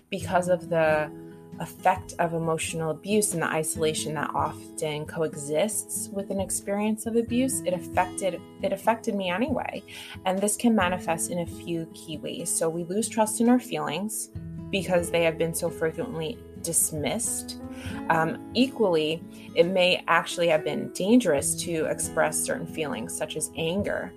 because 0.09 0.47
of 0.47 0.69
the 0.69 1.11
effect 1.59 2.13
of 2.19 2.33
emotional 2.33 2.91
abuse 2.91 3.33
and 3.33 3.41
the 3.41 3.47
isolation 3.47 4.13
that 4.13 4.29
often 4.33 5.05
coexists 5.05 6.07
with 6.09 6.29
an 6.29 6.39
experience 6.39 7.07
of 7.07 7.15
abuse 7.15 7.61
it 7.61 7.73
affected 7.73 8.39
it 8.61 8.71
affected 8.71 9.15
me 9.15 9.29
anyway. 9.29 9.81
And 10.25 10.39
this 10.39 10.55
can 10.55 10.75
manifest 10.75 11.31
in 11.31 11.39
a 11.39 11.45
few 11.45 11.87
key 11.93 12.17
ways. 12.17 12.49
So 12.49 12.69
we 12.69 12.83
lose 12.83 13.09
trust 13.09 13.41
in 13.41 13.49
our 13.49 13.59
feelings 13.59 14.29
because 14.69 15.09
they 15.09 15.23
have 15.23 15.37
been 15.37 15.53
so 15.53 15.69
frequently 15.69 16.37
dismissed. 16.61 17.61
Um, 18.09 18.51
equally, 18.53 19.23
it 19.55 19.65
may 19.65 20.03
actually 20.07 20.47
have 20.47 20.63
been 20.63 20.89
dangerous 20.93 21.55
to 21.63 21.85
express 21.85 22.37
certain 22.37 22.67
feelings, 22.67 23.15
such 23.15 23.35
as 23.35 23.51
anger. 23.55 24.13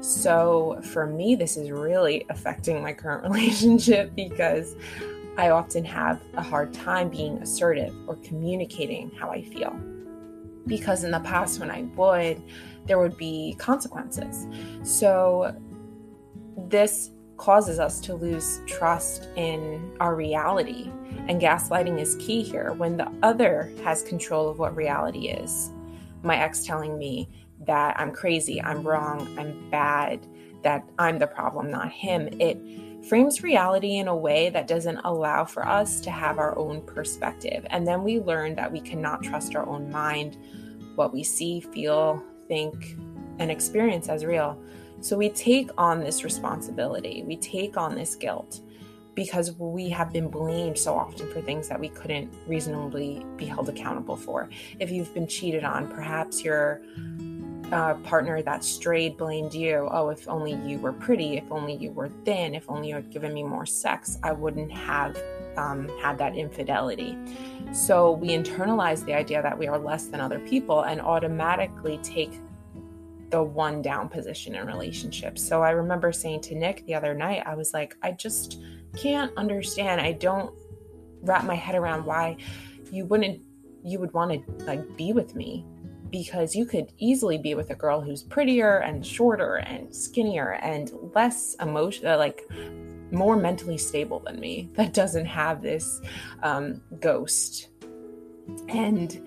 So, 0.00 0.80
for 0.82 1.06
me, 1.06 1.34
this 1.34 1.56
is 1.56 1.70
really 1.70 2.26
affecting 2.28 2.82
my 2.82 2.92
current 2.92 3.24
relationship 3.30 4.14
because 4.14 4.76
I 5.36 5.50
often 5.50 5.84
have 5.84 6.20
a 6.34 6.42
hard 6.42 6.72
time 6.72 7.08
being 7.08 7.38
assertive 7.38 7.94
or 8.06 8.16
communicating 8.16 9.10
how 9.10 9.30
I 9.30 9.42
feel. 9.42 9.74
Because 10.66 11.04
in 11.04 11.10
the 11.10 11.20
past, 11.20 11.60
when 11.60 11.70
I 11.70 11.82
would, 11.96 12.42
there 12.86 12.98
would 12.98 13.16
be 13.16 13.56
consequences. 13.58 14.46
So, 14.82 15.54
this 16.56 17.10
causes 17.36 17.78
us 17.78 18.00
to 18.00 18.14
lose 18.14 18.60
trust 18.66 19.28
in 19.36 19.96
our 20.00 20.14
reality. 20.14 20.90
And 21.28 21.40
gaslighting 21.40 22.00
is 22.00 22.16
key 22.16 22.42
here 22.42 22.72
when 22.72 22.96
the 22.96 23.10
other 23.22 23.72
has 23.82 24.02
control 24.02 24.48
of 24.48 24.58
what 24.58 24.76
reality 24.76 25.28
is. 25.28 25.70
My 26.22 26.36
ex 26.36 26.64
telling 26.64 26.98
me 26.98 27.28
that 27.66 27.98
I'm 27.98 28.12
crazy, 28.12 28.62
I'm 28.62 28.82
wrong, 28.86 29.36
I'm 29.38 29.70
bad, 29.70 30.26
that 30.62 30.84
I'm 30.98 31.18
the 31.18 31.26
problem, 31.26 31.70
not 31.70 31.90
him. 31.90 32.28
It 32.40 32.58
frames 33.06 33.42
reality 33.42 33.96
in 33.96 34.08
a 34.08 34.16
way 34.16 34.48
that 34.50 34.66
doesn't 34.66 34.98
allow 35.04 35.44
for 35.44 35.66
us 35.66 36.00
to 36.00 36.10
have 36.10 36.38
our 36.38 36.56
own 36.58 36.80
perspective. 36.82 37.66
And 37.70 37.86
then 37.86 38.02
we 38.02 38.20
learn 38.20 38.54
that 38.54 38.72
we 38.72 38.80
cannot 38.80 39.22
trust 39.22 39.54
our 39.54 39.68
own 39.68 39.90
mind, 39.90 40.38
what 40.94 41.12
we 41.12 41.22
see, 41.22 41.60
feel, 41.60 42.22
think, 42.48 42.96
and 43.38 43.50
experience 43.50 44.08
as 44.08 44.24
real. 44.24 44.58
So 45.04 45.18
we 45.18 45.28
take 45.28 45.68
on 45.76 46.00
this 46.00 46.24
responsibility, 46.24 47.24
we 47.26 47.36
take 47.36 47.76
on 47.76 47.94
this 47.94 48.14
guilt 48.14 48.62
because 49.14 49.52
we 49.58 49.90
have 49.90 50.10
been 50.14 50.28
blamed 50.28 50.78
so 50.78 50.94
often 50.94 51.30
for 51.30 51.42
things 51.42 51.68
that 51.68 51.78
we 51.78 51.90
couldn't 51.90 52.32
reasonably 52.46 53.22
be 53.36 53.44
held 53.44 53.68
accountable 53.68 54.16
for. 54.16 54.48
If 54.78 54.90
you've 54.90 55.12
been 55.12 55.26
cheated 55.26 55.62
on, 55.62 55.88
perhaps 55.88 56.42
your 56.42 56.80
uh, 57.70 57.94
partner 57.96 58.40
that 58.40 58.64
strayed 58.64 59.18
blamed 59.18 59.52
you. 59.52 59.90
Oh, 59.90 60.08
if 60.08 60.26
only 60.26 60.54
you 60.66 60.78
were 60.78 60.94
pretty, 60.94 61.36
if 61.36 61.52
only 61.52 61.74
you 61.74 61.90
were 61.90 62.08
thin, 62.24 62.54
if 62.54 62.70
only 62.70 62.88
you 62.88 62.94
had 62.94 63.10
given 63.10 63.34
me 63.34 63.42
more 63.42 63.66
sex, 63.66 64.18
I 64.22 64.32
wouldn't 64.32 64.72
have 64.72 65.22
um, 65.58 65.86
had 66.00 66.16
that 66.16 66.34
infidelity. 66.34 67.18
So 67.74 68.12
we 68.12 68.30
internalize 68.30 69.04
the 69.04 69.12
idea 69.12 69.42
that 69.42 69.58
we 69.58 69.66
are 69.66 69.78
less 69.78 70.06
than 70.06 70.22
other 70.22 70.38
people 70.38 70.80
and 70.80 70.98
automatically 71.02 72.00
take 72.02 72.32
the 73.30 73.42
one 73.42 73.82
down 73.82 74.08
position 74.08 74.54
in 74.54 74.66
relationships. 74.66 75.46
So 75.46 75.62
I 75.62 75.70
remember 75.70 76.12
saying 76.12 76.42
to 76.42 76.54
Nick 76.54 76.84
the 76.86 76.94
other 76.94 77.14
night, 77.14 77.42
I 77.46 77.54
was 77.54 77.72
like, 77.72 77.96
I 78.02 78.12
just 78.12 78.60
can't 78.96 79.32
understand. 79.36 80.00
I 80.00 80.12
don't 80.12 80.54
wrap 81.22 81.44
my 81.44 81.54
head 81.54 81.74
around 81.74 82.04
why 82.04 82.36
you 82.90 83.06
wouldn't 83.06 83.40
you 83.82 83.98
would 83.98 84.12
want 84.12 84.32
to 84.32 84.64
like 84.64 84.96
be 84.96 85.12
with 85.12 85.34
me 85.34 85.64
because 86.10 86.54
you 86.54 86.64
could 86.64 86.92
easily 86.98 87.38
be 87.38 87.54
with 87.54 87.70
a 87.70 87.74
girl 87.74 88.00
who's 88.00 88.22
prettier 88.22 88.78
and 88.78 89.04
shorter 89.04 89.56
and 89.56 89.94
skinnier 89.94 90.52
and 90.62 90.92
less 91.14 91.56
emotional 91.60 92.12
uh, 92.12 92.16
like 92.16 92.48
more 93.10 93.36
mentally 93.36 93.76
stable 93.76 94.20
than 94.20 94.38
me 94.40 94.70
that 94.74 94.94
doesn't 94.94 95.26
have 95.26 95.60
this 95.60 96.00
um, 96.42 96.80
ghost 97.00 97.68
and 98.68 99.20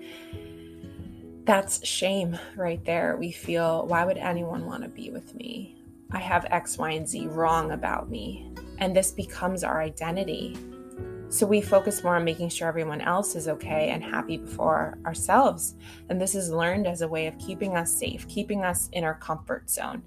that's 1.48 1.82
shame 1.82 2.38
right 2.56 2.84
there. 2.84 3.16
We 3.16 3.32
feel, 3.32 3.86
why 3.86 4.04
would 4.04 4.18
anyone 4.18 4.66
want 4.66 4.82
to 4.82 4.88
be 4.90 5.08
with 5.08 5.34
me? 5.34 5.82
I 6.10 6.18
have 6.18 6.44
X, 6.50 6.76
Y, 6.76 6.90
and 6.90 7.08
Z 7.08 7.26
wrong 7.28 7.70
about 7.70 8.10
me. 8.10 8.52
And 8.76 8.94
this 8.94 9.12
becomes 9.12 9.64
our 9.64 9.80
identity. 9.80 10.58
So 11.30 11.46
we 11.46 11.62
focus 11.62 12.04
more 12.04 12.16
on 12.16 12.24
making 12.24 12.50
sure 12.50 12.68
everyone 12.68 13.00
else 13.00 13.34
is 13.34 13.48
okay 13.48 13.88
and 13.88 14.04
happy 14.04 14.36
before 14.36 14.98
ourselves. 15.06 15.76
And 16.10 16.20
this 16.20 16.34
is 16.34 16.50
learned 16.50 16.86
as 16.86 17.00
a 17.00 17.08
way 17.08 17.26
of 17.26 17.38
keeping 17.38 17.78
us 17.78 17.90
safe, 17.98 18.28
keeping 18.28 18.62
us 18.62 18.90
in 18.92 19.02
our 19.02 19.14
comfort 19.14 19.70
zone. 19.70 20.02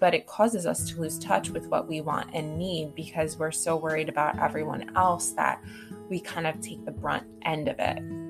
But 0.00 0.14
it 0.14 0.26
causes 0.26 0.66
us 0.66 0.90
to 0.90 1.00
lose 1.00 1.16
touch 1.20 1.48
with 1.48 1.68
what 1.68 1.86
we 1.86 2.00
want 2.00 2.34
and 2.34 2.58
need 2.58 2.96
because 2.96 3.36
we're 3.36 3.52
so 3.52 3.76
worried 3.76 4.08
about 4.08 4.40
everyone 4.40 4.96
else 4.96 5.30
that 5.34 5.62
we 6.08 6.18
kind 6.18 6.48
of 6.48 6.60
take 6.60 6.84
the 6.84 6.90
brunt 6.90 7.24
end 7.42 7.68
of 7.68 7.78
it. 7.78 8.25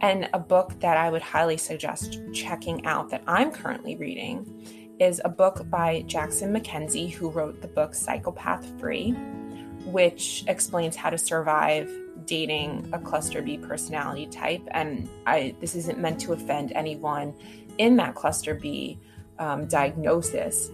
And 0.00 0.28
a 0.32 0.38
book 0.38 0.78
that 0.80 0.96
I 0.96 1.10
would 1.10 1.22
highly 1.22 1.56
suggest 1.56 2.20
checking 2.32 2.86
out 2.86 3.10
that 3.10 3.22
I'm 3.26 3.50
currently 3.50 3.96
reading 3.96 4.94
is 5.00 5.20
a 5.24 5.28
book 5.28 5.68
by 5.70 6.02
Jackson 6.06 6.52
MacKenzie, 6.52 7.12
who 7.12 7.30
wrote 7.30 7.60
the 7.60 7.68
book 7.68 7.94
Psychopath 7.94 8.78
Free, 8.78 9.12
which 9.84 10.44
explains 10.46 10.96
how 10.96 11.10
to 11.10 11.18
survive 11.18 11.90
dating 12.24 12.88
a 12.92 12.98
cluster 12.98 13.40
B 13.42 13.58
personality 13.58 14.26
type. 14.26 14.62
And 14.72 15.08
I 15.26 15.54
this 15.60 15.74
isn't 15.74 15.98
meant 15.98 16.20
to 16.20 16.32
offend 16.32 16.72
anyone 16.72 17.34
in 17.78 17.96
that 17.96 18.14
cluster 18.14 18.54
B 18.54 18.98
um, 19.38 19.66
diagnosis, 19.66 20.70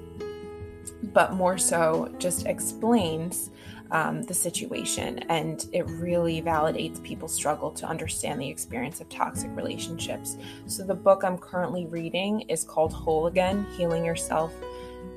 but 1.02 1.34
more 1.34 1.58
so 1.58 2.12
just 2.18 2.46
explains 2.46 3.50
um, 3.90 4.22
the 4.22 4.34
situation. 4.34 5.18
And 5.28 5.66
it 5.72 5.86
really 5.86 6.42
validates 6.42 7.02
people's 7.02 7.34
struggle 7.34 7.70
to 7.72 7.86
understand 7.86 8.40
the 8.40 8.48
experience 8.48 9.00
of 9.00 9.08
toxic 9.08 9.50
relationships. 9.54 10.36
So, 10.66 10.84
the 10.84 10.94
book 10.94 11.24
I'm 11.24 11.38
currently 11.38 11.86
reading 11.86 12.42
is 12.42 12.64
called 12.64 12.92
Whole 12.92 13.26
Again 13.26 13.66
Healing 13.76 14.04
Yourself, 14.04 14.52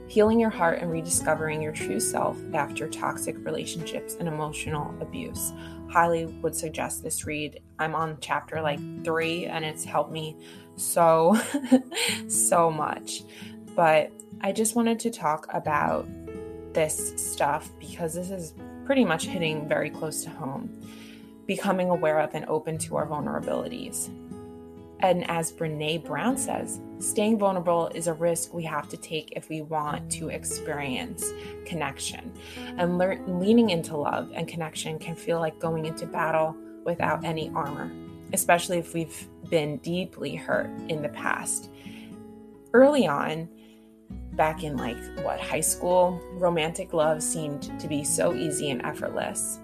Healing 0.08 0.40
Your 0.40 0.50
Heart, 0.50 0.80
and 0.80 0.92
Rediscovering 0.92 1.62
Your 1.62 1.74
True 1.74 2.00
Self 2.00 2.38
After 2.54 2.88
Toxic 2.88 3.36
Relationships 3.40 4.16
and 4.20 4.28
Emotional 4.28 4.94
Abuse. 5.02 5.54
Highly 5.90 6.26
would 6.26 6.56
suggest 6.56 7.04
this 7.04 7.26
read. 7.26 7.62
I'm 7.80 7.96
on 7.96 8.18
chapter 8.22 8.62
like 8.62 8.80
three, 9.04 9.46
and 9.46 9.66
it's 9.66 9.84
helped 9.84 10.12
me 10.12 10.38
so, 10.76 11.40
so 12.28 12.70
much. 12.70 13.24
But 13.76 14.12
I 14.42 14.52
just 14.52 14.76
wanted 14.76 15.00
to 15.00 15.12
talk 15.12 15.48
about 15.54 16.08
this 16.78 17.12
stuff 17.16 17.72
because 17.80 18.14
this 18.14 18.30
is 18.30 18.54
pretty 18.86 19.04
much 19.04 19.26
hitting 19.26 19.68
very 19.68 19.90
close 19.90 20.24
to 20.24 20.30
home. 20.30 20.70
Becoming 21.48 21.90
aware 21.90 22.20
of 22.20 22.36
and 22.36 22.46
open 22.46 22.78
to 22.78 22.98
our 22.98 23.08
vulnerabilities. 23.08 24.10
And 25.00 25.28
as 25.28 25.52
Brene 25.52 26.06
Brown 26.06 26.38
says, 26.38 26.80
staying 27.00 27.40
vulnerable 27.40 27.88
is 27.96 28.06
a 28.06 28.14
risk 28.14 28.54
we 28.54 28.64
have 28.66 28.88
to 28.90 28.98
take 28.98 29.34
if 29.36 29.50
we 29.50 29.64
want 29.64 30.12
to 30.12 30.30
experience 30.30 31.26
connection. 31.66 32.32
And 32.78 33.00
le- 33.00 33.26
leaning 33.26 33.72
into 33.72 33.98
love 33.98 34.30
and 34.36 34.48
connection 34.48 35.00
can 35.00 35.16
feel 35.16 35.40
like 35.40 35.58
going 35.58 35.86
into 35.86 36.06
battle 36.06 36.56
without 36.86 37.26
any 37.26 37.50
armor, 37.56 37.92
especially 38.34 38.78
if 38.78 38.94
we've 38.94 39.28
been 39.50 39.78
deeply 39.78 40.36
hurt 40.36 40.70
in 40.90 41.02
the 41.02 41.10
past. 41.10 41.72
Early 42.72 43.08
on, 43.08 43.50
back 44.34 44.64
in 44.64 44.78
like 44.78 44.98
what 45.24 45.40
high 45.40 45.62
school 45.62 46.22
romantic 46.34 46.94
love 46.94 47.24
seemed 47.24 47.64
to 47.80 47.88
be 47.88 48.04
so 48.04 48.34
easy 48.36 48.70
and 48.70 48.86
effortless 48.86 49.60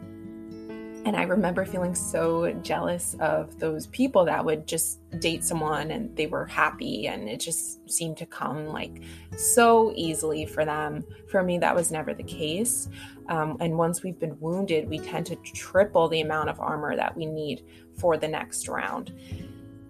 And 1.06 1.17
I 1.17 1.23
remember 1.23 1.65
feeling 1.65 1.95
so 1.95 2.53
jealous 2.62 3.13
of 3.19 3.60
those 3.60 3.88
people 3.88 4.23
that 4.25 4.43
would 4.45 4.65
just 4.65 4.99
date 5.19 5.43
someone 5.43 5.91
and 5.91 6.15
they 6.15 6.27
were 6.27 6.45
happy 6.45 7.08
and 7.08 7.27
it 7.27 7.41
just 7.41 7.89
seemed 7.91 8.15
to 8.17 8.25
come 8.25 8.67
like 8.67 9.01
so 9.36 9.91
easily 9.95 10.45
for 10.45 10.63
them. 10.63 11.03
For 11.27 11.43
me, 11.43 11.58
that 11.58 11.75
was 11.75 11.91
never 11.91 12.13
the 12.13 12.23
case. 12.23 12.88
Um, 13.27 13.58
and 13.60 13.77
once 13.77 14.01
we've 14.01 14.19
been 14.19 14.39
wounded, 14.39 14.88
we 14.88 14.97
tend 14.97 15.25
to 15.25 15.36
triple 15.36 16.08
the 16.08 16.21
amount 16.21 16.49
of 16.49 16.62
armor 16.62 16.95
that 16.95 17.17
we 17.17 17.25
need 17.25 17.65
for 17.97 18.15
the 18.15 18.27
next 18.29 18.69
round. 18.69 19.12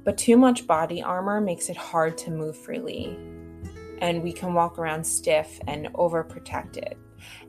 But 0.04 0.18
too 0.18 0.36
much 0.36 0.66
body 0.66 1.04
armor 1.04 1.40
makes 1.40 1.70
it 1.70 1.78
hard 1.78 2.18
to 2.20 2.32
move 2.32 2.58
freely. 2.58 3.20
And 4.02 4.22
we 4.24 4.34
can 4.34 4.54
walk 4.54 4.78
around 4.80 5.06
stiff 5.06 5.60
and 5.68 5.88
overprotected. 5.94 6.96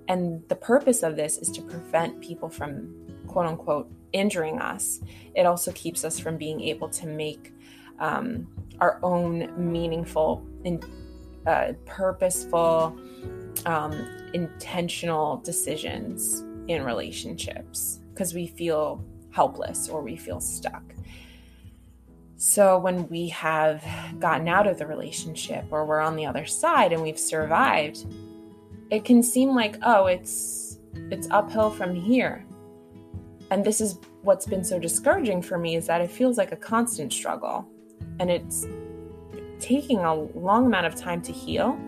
And 0.08 0.46
the 0.48 0.56
purpose 0.56 1.02
of 1.02 1.16
this 1.16 1.38
is 1.38 1.48
to 1.50 1.62
prevent 1.62 2.20
people 2.20 2.48
from 2.48 2.94
quote 3.26 3.46
unquote 3.46 3.90
injuring 4.12 4.60
us, 4.60 5.00
it 5.34 5.44
also 5.44 5.72
keeps 5.72 6.04
us 6.04 6.18
from 6.18 6.38
being 6.38 6.60
able 6.60 6.88
to 6.88 7.06
make 7.06 7.52
um, 7.98 8.46
our 8.80 8.98
own 9.02 9.52
meaningful 9.56 10.46
and 10.64 10.84
uh, 11.46 11.72
purposeful, 11.84 12.96
um, 13.66 13.92
intentional 14.32 15.38
decisions 15.38 16.44
in 16.68 16.82
relationships 16.84 18.00
because 18.10 18.32
we 18.32 18.46
feel 18.46 19.04
helpless 19.30 19.88
or 19.88 20.00
we 20.00 20.16
feel 20.16 20.40
stuck. 20.40 20.82
So, 22.46 22.76
when 22.76 23.08
we 23.08 23.28
have 23.28 23.82
gotten 24.18 24.48
out 24.48 24.66
of 24.66 24.76
the 24.76 24.86
relationship 24.86 25.64
or 25.70 25.86
we're 25.86 26.02
on 26.02 26.14
the 26.14 26.26
other 26.26 26.44
side 26.44 26.92
and 26.92 27.00
we've 27.02 27.18
survived, 27.18 28.04
it 28.90 29.02
can 29.02 29.22
seem 29.22 29.54
like, 29.54 29.78
oh, 29.82 30.04
it's 30.04 30.78
it's 31.10 31.26
uphill 31.30 31.70
from 31.70 31.94
here. 31.94 32.44
And 33.50 33.64
this 33.64 33.80
is 33.80 33.98
what's 34.20 34.44
been 34.44 34.62
so 34.62 34.78
discouraging 34.78 35.40
for 35.40 35.56
me 35.56 35.74
is 35.74 35.86
that 35.86 36.02
it 36.02 36.10
feels 36.10 36.36
like 36.36 36.52
a 36.52 36.56
constant 36.56 37.14
struggle. 37.14 37.66
And 38.20 38.30
it's 38.30 38.66
taking 39.58 40.00
a 40.00 40.14
long 40.14 40.66
amount 40.66 40.84
of 40.84 40.94
time 40.94 41.22
to 41.22 41.32
heal. 41.32 41.80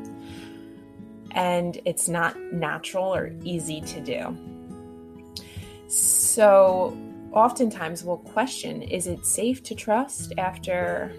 And 1.33 1.79
it's 1.85 2.09
not 2.09 2.35
natural 2.51 3.14
or 3.14 3.31
easy 3.45 3.83
to 3.83 4.01
do. 4.01 5.87
So, 5.87 6.97
oftentimes 7.37 8.03
we'll 8.03 8.16
question 8.16 8.81
is 8.81 9.07
it 9.07 9.27
safe 9.27 9.62
to 9.62 9.75
trust 9.75 10.33
after 10.38 11.12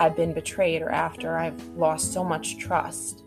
I've 0.00 0.16
been 0.16 0.34
betrayed 0.34 0.82
or 0.82 0.90
after 0.90 1.38
I've 1.38 1.64
lost 1.68 2.12
so 2.12 2.24
much 2.24 2.58
trust? 2.58 3.22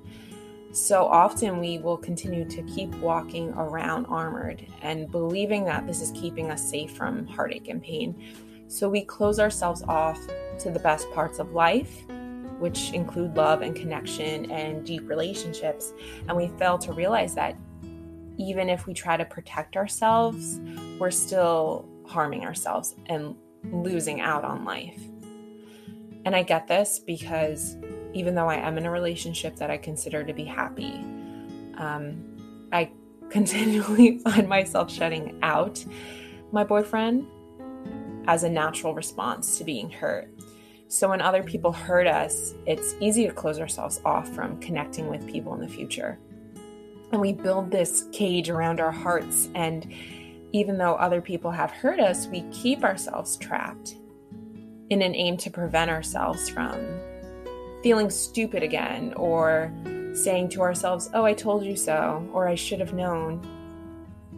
So 0.74 1.06
often 1.06 1.60
we 1.60 1.78
will 1.78 1.98
continue 1.98 2.44
to 2.50 2.62
keep 2.64 2.94
walking 2.96 3.54
around 3.54 4.08
armored 4.08 4.66
and 4.82 5.10
believing 5.10 5.64
that 5.66 5.88
this 5.88 6.02
is 6.02 6.12
keeping 6.12 6.52
us 6.52 6.70
safe 6.70 6.92
from 6.92 7.26
heartache 7.28 7.70
and 7.70 7.82
pain. 7.82 8.22
So 8.68 8.90
we 8.90 9.06
close 9.06 9.40
ourselves 9.40 9.82
off 9.84 10.20
to 10.60 10.70
the 10.70 10.80
best 10.80 11.10
parts 11.12 11.40
of 11.40 11.54
life, 11.54 12.06
which 12.60 12.92
include 12.92 13.38
love 13.38 13.62
and 13.62 13.74
connection 13.74 14.52
and 14.52 14.86
deep 14.86 15.08
relationships. 15.08 15.94
And 16.28 16.36
we 16.36 16.50
fail 16.60 16.78
to 16.80 16.92
realize 16.92 17.36
that 17.36 17.56
even 18.38 18.68
if 18.68 18.86
we 18.86 18.94
try 18.94 19.16
to 19.16 19.26
protect 19.26 19.78
ourselves, 19.78 20.60
we're 21.00 21.12
still 21.12 21.88
harming 22.06 22.46
ourselves 22.46 22.96
and 23.08 23.36
losing 23.72 24.22
out 24.22 24.44
on 24.44 24.66
life. 24.66 25.00
And 26.26 26.36
I 26.36 26.44
get 26.44 26.68
this 26.68 27.00
because 27.00 27.76
even 28.14 28.36
though 28.36 28.48
I 28.48 28.56
am 28.56 28.78
in 28.78 28.86
a 28.86 28.92
relationship 28.92 29.56
that 29.58 29.70
I 29.72 29.78
consider 29.78 30.24
to 30.24 30.34
be 30.34 30.46
happy, 30.46 30.94
um, 31.78 32.68
I 32.72 32.92
continually 33.30 34.20
find 34.20 34.48
myself 34.48 34.92
shutting 34.92 35.40
out 35.42 35.84
my 36.52 36.64
boyfriend 36.64 37.26
as 38.28 38.44
a 38.44 38.50
natural 38.50 38.94
response 38.94 39.58
to 39.58 39.64
being 39.64 39.90
hurt. 39.90 40.30
So 40.88 41.10
when 41.10 41.22
other 41.22 41.42
people 41.42 41.72
hurt 41.72 42.06
us, 42.06 42.54
it's 42.68 42.94
easy 43.00 43.26
to 43.26 43.34
close 43.34 43.60
ourselves 43.60 44.00
off 44.06 44.30
from 44.30 44.60
connecting 44.60 45.08
with 45.08 45.28
people 45.28 45.54
in 45.56 45.60
the 45.60 45.68
future. 45.68 46.20
And 47.12 47.20
we 47.20 47.34
build 47.34 47.72
this 47.72 48.08
cage 48.12 48.50
around 48.50 48.80
our 48.80 48.92
hearts. 48.92 49.50
And 49.56 49.92
even 50.54 50.78
though 50.78 50.94
other 50.94 51.20
people 51.20 51.52
have 51.52 51.72
hurt 51.72 52.00
us, 52.00 52.28
we 52.28 52.44
keep 52.52 52.84
ourselves 52.84 53.36
trapped 53.38 53.96
in 54.90 55.02
an 55.02 55.16
aim 55.16 55.36
to 55.38 55.50
prevent 55.50 55.90
ourselves 55.90 56.48
from 56.48 56.80
feeling 57.82 58.10
stupid 58.10 58.64
again 58.64 59.14
or 59.16 59.74
saying 60.14 60.48
to 60.48 60.62
ourselves, 60.62 61.10
oh, 61.16 61.26
I 61.26 61.34
told 61.34 61.66
you 61.66 61.76
so, 61.76 62.30
or 62.32 62.48
I 62.48 62.56
should 62.56 62.80
have 62.80 62.94
known. 62.94 63.42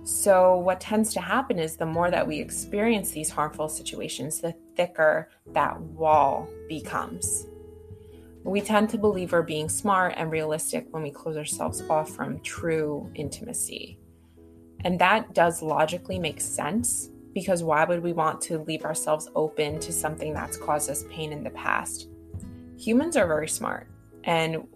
So, 0.04 0.58
what 0.58 0.80
tends 0.80 1.14
to 1.14 1.22
happen 1.22 1.60
is 1.60 1.76
the 1.76 1.86
more 1.86 2.10
that 2.12 2.28
we 2.28 2.40
experience 2.40 3.12
these 3.12 3.30
harmful 3.30 3.68
situations, 3.68 4.40
the 4.40 4.56
thicker 4.76 5.30
that 5.54 5.80
wall 5.82 6.48
becomes. 6.70 7.48
We 8.44 8.62
tend 8.62 8.90
to 8.92 9.00
believe 9.00 9.32
we're 9.32 9.42
being 9.42 9.68
smart 9.68 10.14
and 10.16 10.32
realistic 10.32 10.86
when 10.92 11.02
we 11.02 11.10
close 11.10 11.36
ourselves 11.36 11.82
off 11.90 12.12
from 12.12 12.40
true 12.42 13.12
intimacy. 13.16 13.98
And 14.86 14.98
that 15.00 15.34
does 15.34 15.62
logically 15.62 16.18
make 16.18 16.40
sense 16.40 17.10
because 17.34 17.64
why 17.64 17.84
would 17.84 18.02
we 18.02 18.14
want 18.14 18.40
to 18.44 18.60
leave 18.60 18.86
ourselves 18.86 19.30
open 19.36 19.80
to 19.82 19.92
something 19.92 20.34
that's 20.34 20.56
caused 20.56 20.90
us 20.90 21.04
pain 21.10 21.34
in 21.34 21.44
the 21.44 21.50
past? 21.50 22.08
humans 22.78 23.16
are 23.16 23.28
very 23.28 23.48
smart 23.48 23.88
and 24.26 24.68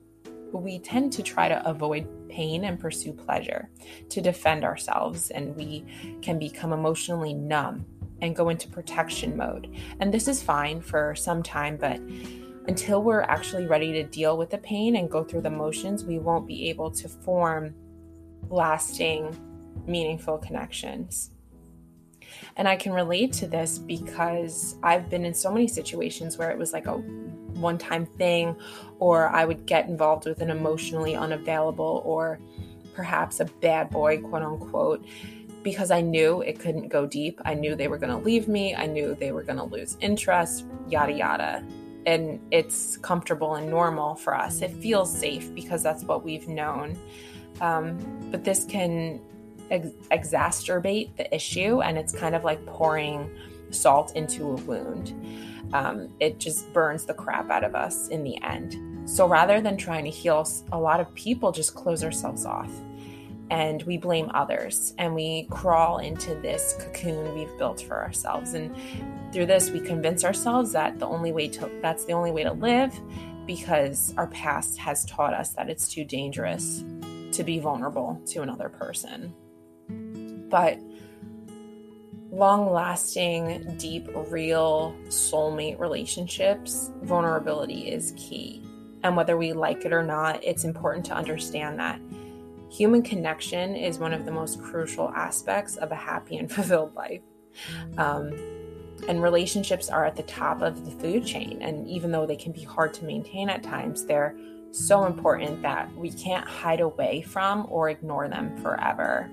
we 0.52 0.80
tend 0.80 1.14
to 1.14 1.22
try 1.22 1.48
to 1.48 1.70
avoid 1.70 2.08
pain 2.30 2.64
and 2.64 2.80
pursue 2.80 3.14
pleasure 3.14 3.70
to 4.10 4.20
defend 4.20 4.64
ourselves, 4.64 5.30
and 5.30 5.56
we 5.56 5.86
can 6.24 6.40
become 6.40 6.74
emotionally 6.74 7.36
numb 7.36 7.86
and 8.22 8.36
go 8.36 8.50
into 8.50 8.68
protection 8.68 9.38
mode. 9.38 9.72
And 10.00 10.12
this 10.12 10.28
is 10.28 10.42
fine 10.42 10.82
for 10.82 11.14
some 11.14 11.44
time, 11.44 11.78
but 11.78 12.00
until 12.68 13.04
we're 13.04 13.22
actually 13.22 13.68
ready 13.68 13.92
to 13.94 14.04
deal 14.04 14.38
with 14.40 14.50
the 14.50 14.58
pain 14.58 14.96
and 14.96 15.10
go 15.10 15.24
through 15.24 15.42
the 15.42 15.52
motions, 15.52 16.04
we 16.04 16.18
won't 16.18 16.48
be 16.48 16.68
able 16.70 16.90
to 16.92 17.08
form 17.08 17.76
lasting, 18.50 19.38
meaningful 19.88 20.38
connections. 20.38 21.32
And 22.56 22.68
I 22.68 22.76
can 22.76 22.94
relate 22.94 23.34
to 23.34 23.48
this 23.48 23.78
because 23.78 24.76
I've 24.84 25.10
been 25.10 25.26
in 25.26 25.34
so 25.34 25.52
many 25.52 25.68
situations 25.68 26.38
where 26.38 26.52
it 26.52 26.58
was 26.58 26.74
like 26.74 26.88
a 26.88 26.94
one 26.94 27.78
time 27.78 28.06
thing, 28.06 28.56
or 29.00 29.30
I 29.30 29.46
would 29.46 29.66
get 29.66 29.88
involved 29.88 30.26
with 30.26 30.42
an 30.42 30.50
emotionally 30.50 31.16
unavailable 31.16 32.02
or 32.06 32.40
perhaps 32.94 33.40
a 33.40 33.46
bad 33.46 33.90
boy, 33.90 34.22
quote 34.22 34.44
unquote, 34.44 35.06
because 35.64 35.92
I 35.92 36.02
knew 36.02 36.42
it 36.42 36.60
couldn't 36.60 36.90
go 36.90 37.06
deep. 37.06 37.40
I 37.46 37.54
knew 37.54 37.76
they 37.76 37.88
were 37.88 37.98
going 37.98 38.18
to 38.18 38.24
leave 38.24 38.48
me. 38.48 38.76
I 38.76 38.86
knew 38.86 39.16
they 39.16 39.32
were 39.32 39.44
going 39.44 39.58
to 39.58 39.64
lose 39.64 39.98
interest, 40.02 40.66
yada, 40.88 41.14
yada. 41.14 41.64
And 42.06 42.40
it's 42.52 42.98
comfortable 42.98 43.56
and 43.56 43.70
normal 43.70 44.16
for 44.16 44.36
us. 44.36 44.62
It 44.62 44.72
feels 44.72 45.16
safe 45.16 45.54
because 45.54 45.84
that's 45.84 46.04
what 46.04 46.24
we've 46.24 46.48
known. 46.48 46.98
Um, 47.62 48.00
but 48.32 48.44
this 48.44 48.64
can 48.66 49.22
ex- 49.72 49.90
exacerbate 50.12 51.16
the 51.18 51.34
issue, 51.34 51.82
and 51.82 51.98
it's 51.98 52.14
kind 52.14 52.36
of 52.36 52.44
like 52.44 52.66
pouring 52.66 53.30
salt 53.72 54.16
into 54.16 54.52
a 54.52 54.56
wound 54.56 55.14
um, 55.74 56.10
it 56.20 56.40
just 56.40 56.72
burns 56.74 57.06
the 57.06 57.14
crap 57.14 57.50
out 57.50 57.64
of 57.64 57.76
us 57.76 58.08
in 58.08 58.24
the 58.24 58.42
end. 58.42 59.10
So 59.10 59.28
rather 59.28 59.62
than 59.62 59.78
trying 59.78 60.06
to 60.06 60.10
heal, 60.10 60.48
a 60.72 60.80
lot 60.80 61.00
of 61.00 61.14
people 61.16 61.52
just 61.52 61.76
close 61.76 62.04
ourselves 62.04 62.46
off 62.46 62.72
and 63.52 63.82
we 63.84 63.98
blame 63.98 64.30
others 64.34 64.94
and 65.00 65.16
we 65.16 65.48
crawl 65.50 65.98
into 65.98 66.36
this 66.36 66.76
cocoon 66.80 67.34
we've 67.34 67.56
built 67.58 67.82
for 67.82 68.02
ourselves. 68.02 68.54
And 68.54 68.76
through 69.34 69.48
this, 69.48 69.72
we 69.72 69.80
convince 69.80 70.24
ourselves 70.24 70.72
that 70.74 71.00
the 71.00 71.08
only 71.08 71.32
way 71.32 71.48
to 71.50 71.70
that's 71.82 72.06
the 72.06 72.14
only 72.14 72.32
way 72.32 72.44
to 72.44 72.54
live 72.54 72.94
because 73.48 74.14
our 74.18 74.28
past 74.28 74.78
has 74.78 75.06
taught 75.06 75.34
us 75.34 75.54
that 75.54 75.70
it's 75.70 75.92
too 75.92 76.06
dangerous 76.06 76.84
to 77.32 77.44
be 77.44 77.58
vulnerable 77.60 78.22
to 78.28 78.42
another 78.42 78.70
person. 78.70 79.34
But 80.50 80.80
long 82.32 82.72
lasting, 82.72 83.78
deep, 83.78 84.08
real 84.14 84.96
soulmate 85.08 85.80
relationships, 85.80 86.92
vulnerability 87.02 87.90
is 87.90 88.14
key. 88.18 88.64
And 89.04 89.16
whether 89.16 89.38
we 89.38 89.54
like 89.54 89.86
it 89.86 89.94
or 89.94 90.04
not, 90.04 90.44
it's 90.44 90.64
important 90.64 91.06
to 91.08 91.14
understand 91.14 91.80
that 91.80 92.00
human 92.70 93.02
connection 93.02 93.76
is 93.76 93.98
one 93.98 94.14
of 94.14 94.26
the 94.26 94.32
most 94.32 94.62
crucial 94.62 95.10
aspects 95.10 95.78
of 95.78 95.92
a 95.92 95.96
happy 95.96 96.38
and 96.38 96.52
fulfilled 96.52 96.96
life. 96.96 97.22
Um, 97.98 98.34
and 99.08 99.24
relationships 99.24 99.90
are 99.90 100.06
at 100.06 100.16
the 100.16 100.24
top 100.24 100.62
of 100.62 100.86
the 100.86 100.92
food 100.92 101.26
chain. 101.26 101.62
And 101.62 101.88
even 101.88 102.12
though 102.12 102.26
they 102.26 102.36
can 102.36 102.52
be 102.52 102.64
hard 102.64 102.94
to 102.96 103.06
maintain 103.06 103.50
at 103.50 103.64
times, 103.64 104.06
they're 104.06 104.36
so 104.72 105.06
important 105.06 105.62
that 105.62 105.94
we 105.96 106.12
can't 106.12 106.48
hide 106.48 106.82
away 106.82 107.22
from 107.22 107.66
or 107.70 107.90
ignore 107.90 108.28
them 108.28 108.56
forever. 108.58 109.30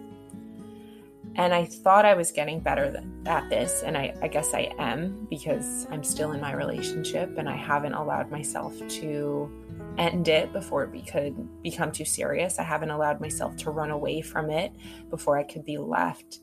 And 1.37 1.53
I 1.53 1.67
thought 1.67 2.07
I 2.07 2.15
was 2.15 2.33
getting 2.33 2.61
better 2.61 2.99
at 3.27 3.51
this, 3.51 3.83
and 3.83 3.97
I, 3.97 4.15
I, 4.23 4.29
guess 4.29 4.55
I 4.55 4.73
am 4.79 5.27
because 5.29 5.87
I'm 5.91 6.03
still 6.03 6.33
in 6.33 6.41
my 6.41 6.55
relationship 6.55 7.37
and 7.37 7.47
I 7.47 7.57
haven't 7.57 7.93
allowed 7.93 8.31
myself 8.31 8.75
to 8.89 9.51
end 9.99 10.29
it 10.29 10.51
before 10.55 10.85
it 10.85 11.07
could 11.07 11.63
become 11.63 11.93
too 11.93 12.07
serious. 12.07 12.59
I 12.59 12.63
haven't 12.63 12.91
allowed 12.91 13.21
myself 13.21 13.55
to 13.59 13.71
run 13.71 13.91
away 13.91 14.23
from 14.23 14.49
it 14.49 14.73
before 15.11 15.37
I 15.37 15.43
could 15.43 15.65
be 15.67 15.77
left. 15.77 16.41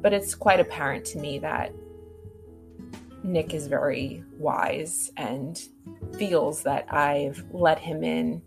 But 0.00 0.14
it's 0.14 0.34
quite 0.34 0.58
apparent 0.60 1.04
to 1.06 1.18
me 1.18 1.38
that 1.40 1.72
Nick 3.22 3.52
is 3.52 3.66
very 3.66 4.24
wise 4.38 5.10
and 5.18 5.60
feels 6.16 6.62
that 6.62 6.92
I've 6.92 7.44
let 7.50 7.78
him 7.78 8.02
in 8.02 8.40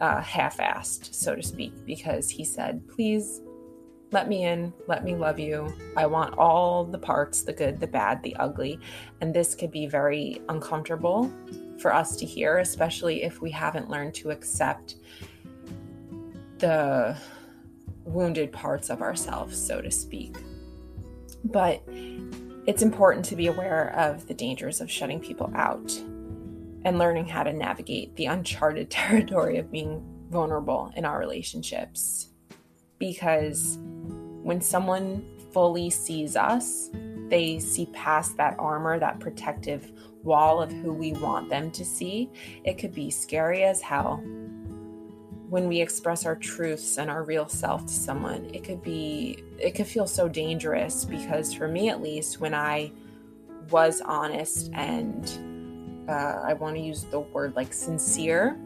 uh, 0.00 0.20
half 0.20 0.58
assed, 0.58 1.14
so 1.14 1.36
to 1.36 1.42
speak, 1.42 1.72
because 1.84 2.28
he 2.28 2.44
said, 2.44 2.86
Please 2.88 3.40
let 4.10 4.28
me 4.28 4.44
in, 4.44 4.72
let 4.86 5.04
me 5.04 5.14
love 5.14 5.38
you. 5.38 5.74
I 5.96 6.06
want 6.06 6.38
all 6.38 6.84
the 6.84 6.98
parts 6.98 7.42
the 7.42 7.52
good, 7.52 7.78
the 7.78 7.86
bad, 7.86 8.22
the 8.22 8.34
ugly. 8.36 8.80
And 9.20 9.34
this 9.34 9.54
could 9.54 9.70
be 9.70 9.86
very 9.86 10.40
uncomfortable 10.48 11.30
for 11.78 11.94
us 11.94 12.16
to 12.16 12.26
hear, 12.26 12.58
especially 12.58 13.22
if 13.22 13.40
we 13.40 13.50
haven't 13.50 13.90
learned 13.90 14.14
to 14.14 14.30
accept 14.30 14.96
the 16.58 17.16
wounded 18.04 18.50
parts 18.50 18.88
of 18.88 19.02
ourselves, 19.02 19.60
so 19.60 19.80
to 19.80 19.90
speak. 19.90 20.36
But 21.44 21.82
it's 22.66 22.82
important 22.82 23.24
to 23.26 23.36
be 23.36 23.46
aware 23.46 23.94
of 23.96 24.26
the 24.26 24.34
dangers 24.34 24.80
of 24.80 24.90
shutting 24.90 25.20
people 25.20 25.52
out 25.54 25.92
and 26.84 26.98
learning 26.98 27.26
how 27.26 27.42
to 27.42 27.52
navigate 27.52 28.16
the 28.16 28.26
uncharted 28.26 28.90
territory 28.90 29.58
of 29.58 29.70
being 29.70 30.02
vulnerable 30.30 30.92
in 30.96 31.04
our 31.04 31.18
relationships. 31.18 32.30
Because 32.98 33.78
when 34.42 34.60
someone 34.60 35.24
fully 35.52 35.90
sees 35.90 36.36
us, 36.36 36.90
they 37.28 37.58
see 37.58 37.86
past 37.86 38.36
that 38.36 38.56
armor, 38.58 38.98
that 38.98 39.20
protective 39.20 39.92
wall 40.22 40.60
of 40.60 40.70
who 40.70 40.92
we 40.92 41.12
want 41.14 41.48
them 41.48 41.70
to 41.72 41.84
see. 41.84 42.30
It 42.64 42.78
could 42.78 42.94
be 42.94 43.10
scary 43.10 43.64
as 43.64 43.80
hell 43.80 44.22
when 45.48 45.66
we 45.66 45.80
express 45.80 46.26
our 46.26 46.36
truths 46.36 46.98
and 46.98 47.10
our 47.10 47.22
real 47.22 47.48
self 47.48 47.86
to 47.86 47.92
someone 47.92 48.44
it 48.52 48.62
could 48.62 48.82
be 48.82 49.42
it 49.58 49.74
could 49.74 49.86
feel 49.86 50.06
so 50.06 50.28
dangerous 50.28 51.04
because 51.04 51.54
for 51.54 51.68
me 51.68 51.88
at 51.88 52.02
least 52.02 52.38
when 52.38 52.54
i 52.54 52.90
was 53.70 54.02
honest 54.02 54.70
and 54.74 56.06
uh, 56.08 56.42
i 56.44 56.52
want 56.52 56.76
to 56.76 56.82
use 56.82 57.04
the 57.04 57.20
word 57.20 57.56
like 57.56 57.72
sincere 57.72 58.58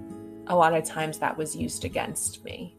a 0.49 0.57
lot 0.57 0.75
of 0.75 0.85
times 0.85 1.19
that 1.19 1.37
was 1.37 1.55
used 1.55 1.85
against 1.85 2.45
me 2.45 2.75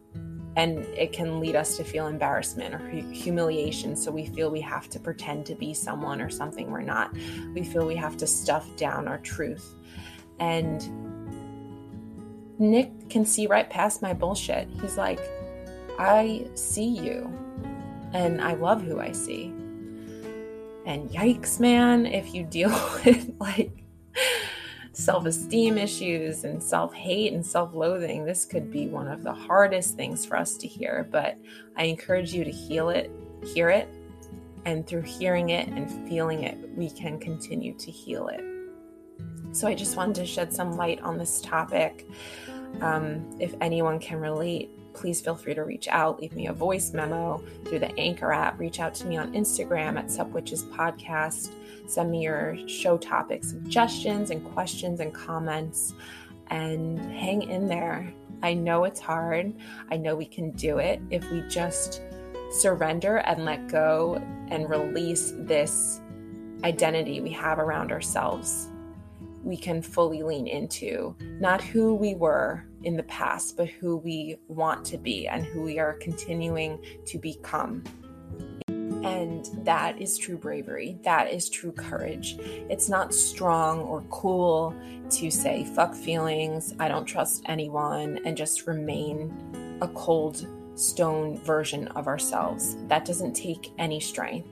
and 0.56 0.80
it 0.98 1.12
can 1.12 1.40
lead 1.40 1.56
us 1.56 1.78
to 1.78 1.84
feel 1.84 2.08
embarrassment 2.08 2.76
or 2.76 2.88
humiliation 3.12 3.96
so 3.96 4.12
we 4.12 4.26
feel 4.26 4.50
we 4.50 4.62
have 4.62 4.90
to 4.90 5.00
pretend 5.00 5.46
to 5.46 5.56
be 5.56 5.74
someone 5.74 6.22
or 6.22 6.30
something 6.30 6.70
we're 6.70 6.82
not 6.82 7.14
we 7.54 7.64
feel 7.64 7.86
we 7.86 7.96
have 7.96 8.18
to 8.18 8.28
stuff 8.28 8.68
down 8.76 9.08
our 9.08 9.18
truth 9.20 9.76
and 10.40 10.90
Nick 12.60 13.10
can 13.10 13.26
see 13.26 13.48
right 13.48 13.70
past 13.70 14.02
my 14.02 14.14
bullshit. 14.14 14.68
He's 14.82 14.98
like, 14.98 15.20
I 16.00 16.48
see 16.56 16.88
you 16.88 17.32
and 18.14 18.42
I 18.42 18.54
love 18.54 18.82
who 18.82 19.00
I 19.00 19.12
see. 19.12 19.48
And 20.86 21.10
yikes, 21.10 21.60
man, 21.60 22.06
if 22.06 22.34
you 22.34 22.44
deal 22.44 22.70
with 23.06 23.34
like 23.40 23.72
self 24.94 25.26
esteem 25.26 25.78
issues 25.78 26.44
and 26.44 26.62
self 26.62 26.94
hate 26.94 27.34
and 27.34 27.46
self 27.46 27.74
loathing, 27.74 28.24
this 28.26 28.46
could 28.46 28.72
be 28.72 28.88
one 28.88 29.08
of 29.08 29.24
the 29.24 29.34
hardest 29.34 29.96
things 29.96 30.26
for 30.26 30.38
us 30.38 30.56
to 30.58 30.68
hear. 30.68 31.08
But 31.12 31.38
I 31.76 31.86
encourage 31.86 32.34
you 32.34 32.44
to 32.44 32.52
heal 32.52 32.90
it, 32.90 33.12
hear 33.44 33.70
it, 33.70 33.90
and 34.66 34.88
through 34.88 35.02
hearing 35.02 35.50
it 35.50 35.68
and 35.68 36.08
feeling 36.08 36.44
it, 36.44 36.58
we 36.76 36.90
can 36.90 37.20
continue 37.20 37.74
to 37.74 37.92
heal 37.92 38.28
it. 38.30 38.44
So 39.52 39.68
I 39.68 39.76
just 39.76 39.98
wanted 39.98 40.16
to 40.16 40.26
shed 40.26 40.54
some 40.54 40.78
light 40.78 41.02
on 41.02 41.18
this 41.18 41.42
topic. 41.42 42.08
Um, 42.82 43.38
if 43.40 43.54
anyone 43.62 44.00
can 44.00 44.20
relate, 44.20 44.72
please 44.94 45.22
feel 45.22 45.36
free 45.36 45.54
to 45.54 45.64
reach 45.64 45.88
out, 45.88 46.22
leave 46.22 46.34
me 46.34 46.48
a 46.48 46.54
voice 46.54 46.94
memo 46.94 47.44
through 47.66 47.80
the 47.80 47.98
Anchor 48.00 48.32
app, 48.32 48.60
reach 48.60 48.80
out 48.80 48.94
to 48.96 49.08
me 49.08 49.18
on 49.18 49.34
Instagram 49.34 49.98
at 49.98 50.08
Supwitches 50.08 50.64
Podcast, 50.72 51.52
send 51.88 52.12
me 52.12 52.24
your 52.24 52.58
show 52.68 52.98
topic 52.98 53.44
suggestions 53.44 54.30
and 54.30 54.44
questions 54.54 55.00
and 55.00 55.14
comments, 55.14 55.94
and 56.48 57.00
hang 57.14 57.44
in 57.44 57.68
there. 57.68 58.14
I 58.42 58.54
know 58.54 58.84
it's 58.84 59.00
hard. 59.00 59.54
I 59.90 59.98
know 59.98 60.16
we 60.16 60.26
can 60.26 60.52
do 60.52 60.80
it 60.80 61.02
if 61.10 61.30
we 61.32 61.42
just 61.48 62.02
surrender 62.52 63.18
and 63.18 63.46
let 63.46 63.68
go 63.68 64.22
and 64.50 64.70
release 64.70 65.34
this 65.38 66.02
identity 66.64 67.20
we 67.20 67.32
have 67.32 67.60
around 67.60 67.92
ourselves 67.92 68.70
we 69.44 69.58
can 69.58 69.82
fully 69.82 70.24
lean 70.24 70.48
into 70.48 71.16
not 71.40 71.62
who 71.62 71.94
we 71.94 72.16
were 72.16 72.64
in 72.84 72.96
the 72.96 73.04
past, 73.04 73.58
but 73.58 73.70
who 73.70 73.98
we 73.98 74.38
want 74.48 74.86
to 74.86 74.98
be 74.98 75.28
and 75.28 75.46
who 75.46 75.62
we 75.62 75.80
are 75.80 75.94
continuing 75.94 76.80
to 77.06 77.18
become. 77.18 77.84
And 78.68 79.46
that 79.66 80.02
is 80.02 80.18
true 80.18 80.38
bravery. 80.38 80.98
That 81.04 81.32
is 81.32 81.50
true 81.50 81.74
courage. 81.74 82.38
It's 82.40 82.88
not 82.88 83.14
strong 83.14 83.82
or 83.82 84.02
cool 84.10 84.74
to 85.10 85.30
say, 85.30 85.66
fuck 85.76 85.94
feelings, 85.94 86.74
I 86.80 86.88
don't 86.88 87.06
trust 87.06 87.44
anyone, 87.48 88.20
and 88.24 88.38
just 88.38 88.66
remain 88.66 89.78
a 89.82 89.88
cold 89.90 90.48
stone 90.76 91.38
version 91.40 91.88
of 91.90 92.08
ourselves. 92.08 92.78
That 92.88 93.06
doesn't 93.06 93.34
take 93.34 93.74
any 93.78 94.00
strength. 94.00 94.48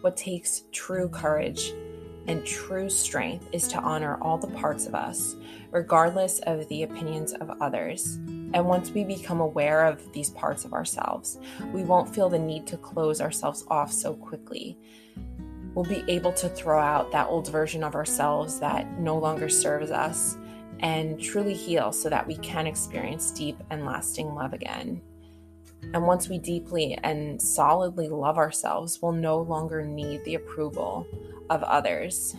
What 0.00 0.16
takes 0.16 0.62
true 0.70 1.08
courage 1.08 1.72
and 2.28 2.44
true 2.44 2.90
strength 2.90 3.48
is 3.52 3.66
to 3.68 3.78
honor 3.78 4.18
all 4.20 4.36
the 4.36 4.46
parts 4.48 4.86
of 4.86 4.94
us, 4.94 5.34
regardless 5.70 6.38
of 6.40 6.68
the 6.68 6.82
opinions 6.82 7.32
of 7.32 7.50
others. 7.60 8.16
And 8.54 8.66
once 8.66 8.90
we 8.90 9.02
become 9.02 9.40
aware 9.40 9.86
of 9.86 10.12
these 10.12 10.30
parts 10.30 10.64
of 10.64 10.74
ourselves, 10.74 11.38
we 11.72 11.82
won't 11.82 12.14
feel 12.14 12.28
the 12.28 12.38
need 12.38 12.66
to 12.68 12.76
close 12.76 13.20
ourselves 13.20 13.64
off 13.68 13.90
so 13.90 14.14
quickly. 14.14 14.78
We'll 15.74 15.86
be 15.86 16.04
able 16.08 16.32
to 16.34 16.48
throw 16.48 16.78
out 16.78 17.10
that 17.12 17.28
old 17.28 17.48
version 17.48 17.82
of 17.82 17.94
ourselves 17.94 18.60
that 18.60 18.98
no 18.98 19.18
longer 19.18 19.48
serves 19.48 19.90
us 19.90 20.36
and 20.80 21.20
truly 21.20 21.54
heal 21.54 21.92
so 21.92 22.08
that 22.08 22.26
we 22.26 22.36
can 22.36 22.66
experience 22.66 23.30
deep 23.30 23.56
and 23.70 23.84
lasting 23.84 24.34
love 24.34 24.52
again. 24.52 25.00
And 25.94 26.06
once 26.06 26.28
we 26.28 26.38
deeply 26.38 26.98
and 27.02 27.40
solidly 27.40 28.08
love 28.08 28.36
ourselves, 28.36 29.00
we'll 29.00 29.12
no 29.12 29.38
longer 29.38 29.84
need 29.84 30.24
the 30.24 30.34
approval 30.34 31.06
of 31.50 31.62
others. 31.62 32.36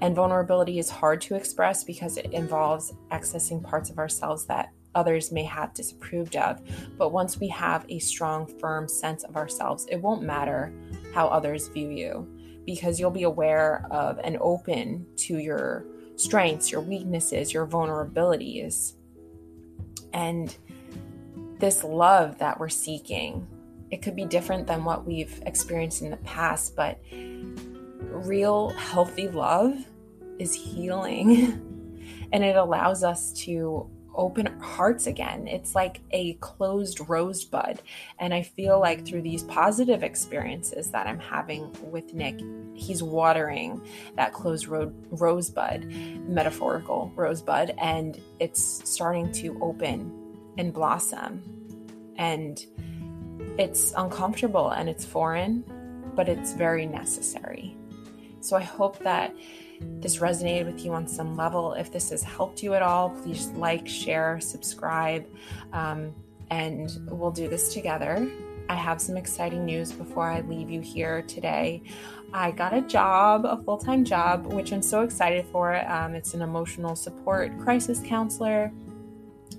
And 0.00 0.14
vulnerability 0.14 0.78
is 0.78 0.90
hard 0.90 1.20
to 1.22 1.34
express 1.34 1.84
because 1.84 2.16
it 2.16 2.32
involves 2.32 2.94
accessing 3.10 3.62
parts 3.62 3.90
of 3.90 3.98
ourselves 3.98 4.46
that 4.46 4.72
others 4.94 5.30
may 5.30 5.44
have 5.44 5.74
disapproved 5.74 6.36
of. 6.36 6.60
But 6.96 7.12
once 7.12 7.38
we 7.38 7.48
have 7.48 7.84
a 7.88 7.98
strong, 7.98 8.46
firm 8.58 8.88
sense 8.88 9.24
of 9.24 9.36
ourselves, 9.36 9.86
it 9.90 10.00
won't 10.00 10.22
matter 10.22 10.72
how 11.14 11.28
others 11.28 11.68
view 11.68 11.90
you 11.90 12.26
because 12.64 12.98
you'll 12.98 13.10
be 13.10 13.22
aware 13.22 13.86
of 13.90 14.18
and 14.24 14.38
open 14.40 15.06
to 15.16 15.38
your 15.38 15.84
strengths, 16.16 16.72
your 16.72 16.80
weaknesses, 16.80 17.52
your 17.52 17.66
vulnerabilities. 17.66 18.94
And 20.12 20.56
this 21.58 21.84
love 21.84 22.38
that 22.38 22.58
we're 22.58 22.68
seeking, 22.68 23.46
it 23.90 24.02
could 24.02 24.16
be 24.16 24.24
different 24.24 24.66
than 24.66 24.84
what 24.84 25.06
we've 25.06 25.42
experienced 25.46 26.02
in 26.02 26.10
the 26.10 26.16
past, 26.18 26.76
but 26.76 27.00
real 28.10 28.70
healthy 28.70 29.28
love 29.28 29.74
is 30.38 30.54
healing 30.54 31.62
and 32.32 32.44
it 32.44 32.56
allows 32.56 33.04
us 33.04 33.32
to 33.32 33.90
open 34.16 34.46
hearts 34.60 35.06
again. 35.06 35.46
It's 35.46 35.74
like 35.74 36.00
a 36.10 36.34
closed 36.34 37.00
rosebud. 37.08 37.82
And 38.18 38.32
I 38.32 38.42
feel 38.42 38.80
like 38.80 39.06
through 39.06 39.22
these 39.22 39.42
positive 39.44 40.02
experiences 40.02 40.90
that 40.90 41.06
I'm 41.06 41.18
having 41.18 41.70
with 41.90 42.14
Nick, 42.14 42.40
he's 42.74 43.02
watering 43.02 43.86
that 44.16 44.32
closed 44.32 44.68
ro- 44.68 44.92
rosebud, 45.10 45.84
metaphorical 46.26 47.12
rosebud, 47.14 47.74
and 47.78 48.20
it's 48.40 48.80
starting 48.90 49.30
to 49.32 49.58
open 49.60 50.25
and 50.58 50.72
blossom. 50.72 51.42
And 52.16 52.64
it's 53.58 53.92
uncomfortable 53.96 54.70
and 54.70 54.88
it's 54.88 55.04
foreign, 55.04 55.64
but 56.14 56.28
it's 56.28 56.54
very 56.54 56.86
necessary. 56.86 57.76
So 58.40 58.56
I 58.56 58.62
hope 58.62 58.98
that 59.00 59.34
this 59.80 60.18
resonated 60.18 60.66
with 60.66 60.84
you 60.84 60.92
on 60.92 61.06
some 61.06 61.36
level. 61.36 61.74
If 61.74 61.92
this 61.92 62.10
has 62.10 62.22
helped 62.22 62.62
you 62.62 62.74
at 62.74 62.82
all, 62.82 63.10
please 63.10 63.48
like, 63.48 63.86
share, 63.86 64.40
subscribe, 64.40 65.26
um, 65.72 66.14
and 66.50 66.90
we'll 67.10 67.32
do 67.32 67.48
this 67.48 67.74
together. 67.74 68.30
I 68.68 68.74
have 68.74 69.00
some 69.00 69.16
exciting 69.16 69.64
news 69.64 69.92
before 69.92 70.28
I 70.28 70.40
leave 70.40 70.70
you 70.70 70.80
here 70.80 71.22
today. 71.22 71.82
I 72.32 72.50
got 72.50 72.72
a 72.72 72.82
job, 72.82 73.44
a 73.44 73.56
full 73.62 73.78
time 73.78 74.04
job, 74.04 74.52
which 74.52 74.72
I'm 74.72 74.82
so 74.82 75.02
excited 75.02 75.46
for. 75.46 75.76
Um, 75.90 76.14
it's 76.14 76.34
an 76.34 76.42
emotional 76.42 76.96
support 76.96 77.56
crisis 77.60 78.00
counselor 78.04 78.72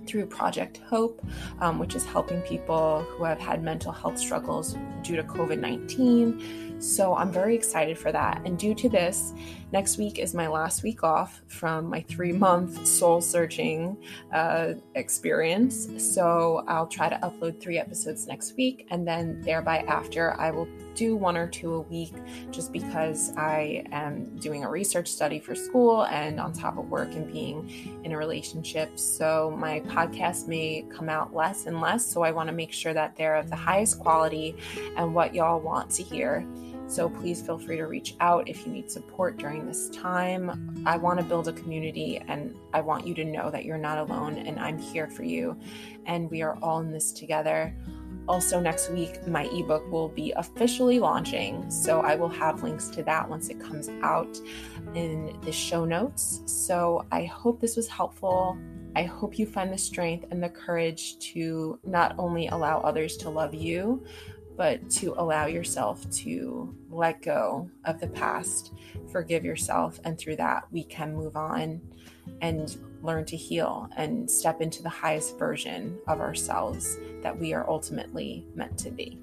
through 0.08 0.26
Project 0.26 0.80
Hope, 0.90 1.22
um, 1.60 1.80
which 1.80 1.96
is 1.96 2.06
helping 2.06 2.42
people 2.42 3.02
who 3.02 3.24
have 3.24 3.40
had 3.40 3.64
mental 3.64 3.92
health 3.92 4.18
struggles 4.18 4.78
due 5.04 5.16
to 5.16 5.24
COVID 5.24 5.60
19. 5.60 6.67
So 6.80 7.16
I'm 7.16 7.32
very 7.32 7.56
excited 7.56 7.98
for 7.98 8.12
that. 8.12 8.42
And 8.46 8.58
due 8.58 8.76
to 8.76 8.90
this, 8.90 9.34
next 9.72 9.98
week 9.98 10.20
is 10.20 10.34
my 10.34 10.48
last 10.48 10.84
week 10.84 11.04
off 11.04 11.42
from 11.48 11.90
my 11.90 12.02
three 12.02 12.32
month 12.32 12.86
soul 12.88 13.22
searching 13.22 13.98
uh, 14.34 14.74
experience. 14.96 15.90
So 15.98 16.64
I'll 16.68 16.88
try 16.88 17.10
to 17.10 17.18
upload 17.18 17.60
three 17.60 17.78
episodes 17.78 18.28
next 18.28 18.56
week. 18.56 18.88
And 18.92 19.08
then, 19.08 19.42
thereby, 19.42 19.80
after, 19.88 20.40
I 20.40 20.52
will 20.52 20.68
do 20.96 21.16
one 21.16 21.38
or 21.38 21.48
two 21.48 21.76
a 21.76 21.82
week 21.82 22.14
just 22.52 22.74
because 22.74 23.36
I 23.38 23.84
am 23.92 24.36
doing 24.38 24.64
a 24.64 24.70
research 24.70 25.08
study 25.08 25.40
for 25.40 25.56
school 25.56 26.06
and 26.06 26.40
on 26.40 26.54
top 26.54 26.78
of 26.78 26.90
work 26.90 27.14
and 27.14 27.32
being 27.32 28.02
in 28.04 28.12
a 28.12 28.18
relationship. 28.18 28.98
So 28.98 29.56
my 29.58 29.82
podcast 29.82 30.48
may 30.48 30.86
come 30.90 31.10
out 31.10 31.36
less 31.36 31.66
and 31.66 31.82
less. 31.82 32.06
So 32.06 32.24
I 32.24 32.32
want 32.32 32.48
to 32.48 32.54
make 32.54 32.72
sure 32.72 32.94
that 32.94 33.16
they're 33.16 33.36
of 33.36 33.50
the 33.50 33.56
highest 33.56 34.00
quality 34.00 34.56
and 34.96 35.14
what 35.14 35.36
y'all 35.36 35.60
want 35.60 35.90
to 35.92 36.04
hear. 36.04 36.46
So 36.88 37.10
please 37.10 37.42
feel 37.42 37.58
free 37.58 37.78
to 37.78 37.86
reach 37.86 38.16
out 38.22 38.48
if 38.48 38.66
you 38.66 38.72
need 38.72 38.90
support 38.90 39.38
during 39.38 39.68
this 39.68 39.90
time. 39.90 40.84
I 40.86 40.96
want 40.98 41.20
to 41.20 41.26
build 41.26 41.48
a 41.50 41.54
community 41.54 42.22
and 42.28 42.56
I 42.74 42.82
want 42.82 43.06
you 43.06 43.14
to 43.16 43.26
know 43.26 43.52
that 43.52 43.66
you're 43.66 43.78
not 43.78 43.98
alone 43.98 44.38
and 44.38 44.58
I'm 44.58 44.78
here 44.78 45.08
for 45.08 45.24
you 45.24 45.58
and 46.06 46.32
we 46.32 46.42
are 46.42 46.58
all 46.62 46.80
in 46.80 46.92
this 46.92 47.12
together. 47.12 47.76
Also, 48.30 48.60
next 48.60 48.90
week, 48.90 49.26
my 49.26 49.44
ebook 49.54 49.90
will 49.90 50.10
be 50.10 50.34
officially 50.34 51.00
launching. 51.00 51.70
So 51.70 52.02
I 52.02 52.16
will 52.16 52.30
have 52.30 52.62
links 52.64 52.90
to 52.90 53.04
that 53.04 53.30
once 53.30 53.50
it 53.50 53.60
comes 53.60 53.90
out 54.02 54.38
in 54.96 55.38
the 55.44 55.52
show 55.52 55.86
notes. 55.86 56.42
So 56.46 57.06
I 57.12 57.24
hope 57.24 57.62
this 57.62 57.78
was 57.78 57.88
helpful. 57.88 58.58
I 58.98 59.04
hope 59.04 59.38
you 59.38 59.46
find 59.46 59.72
the 59.72 59.78
strength 59.78 60.26
and 60.32 60.44
the 60.44 60.50
courage 60.50 61.20
to 61.34 61.80
not 61.84 62.16
only 62.18 62.48
allow 62.48 62.80
others 62.80 63.16
to 63.18 63.30
love 63.30 63.54
you, 63.54 64.04
but 64.58 64.90
to 64.90 65.14
allow 65.18 65.46
yourself 65.46 66.10
to 66.10 66.76
let 66.90 67.22
go 67.22 67.70
of 67.86 68.00
the 68.00 68.08
past, 68.08 68.74
forgive 69.12 69.46
yourself, 69.46 70.00
and 70.04 70.18
through 70.18 70.36
that, 70.38 70.64
we 70.72 70.84
can 70.84 71.16
move 71.16 71.38
on 71.38 71.80
and 72.42 72.78
learn 73.04 73.24
to 73.26 73.38
heal 73.38 73.88
and 73.96 74.30
step 74.30 74.60
into 74.60 74.82
the 74.82 74.90
highest 74.90 75.38
version 75.38 75.98
of 76.08 76.20
ourselves 76.20 76.98
that 77.22 77.38
we 77.38 77.54
are 77.54 77.70
ultimately 77.70 78.46
meant 78.56 78.78
to 78.80 78.90
be. 78.90 79.22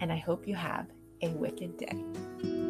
And 0.00 0.12
I 0.12 0.16
hope 0.16 0.46
you 0.46 0.54
have 0.54 0.86
a 1.22 1.28
wicked 1.30 1.78
day. 1.78 2.63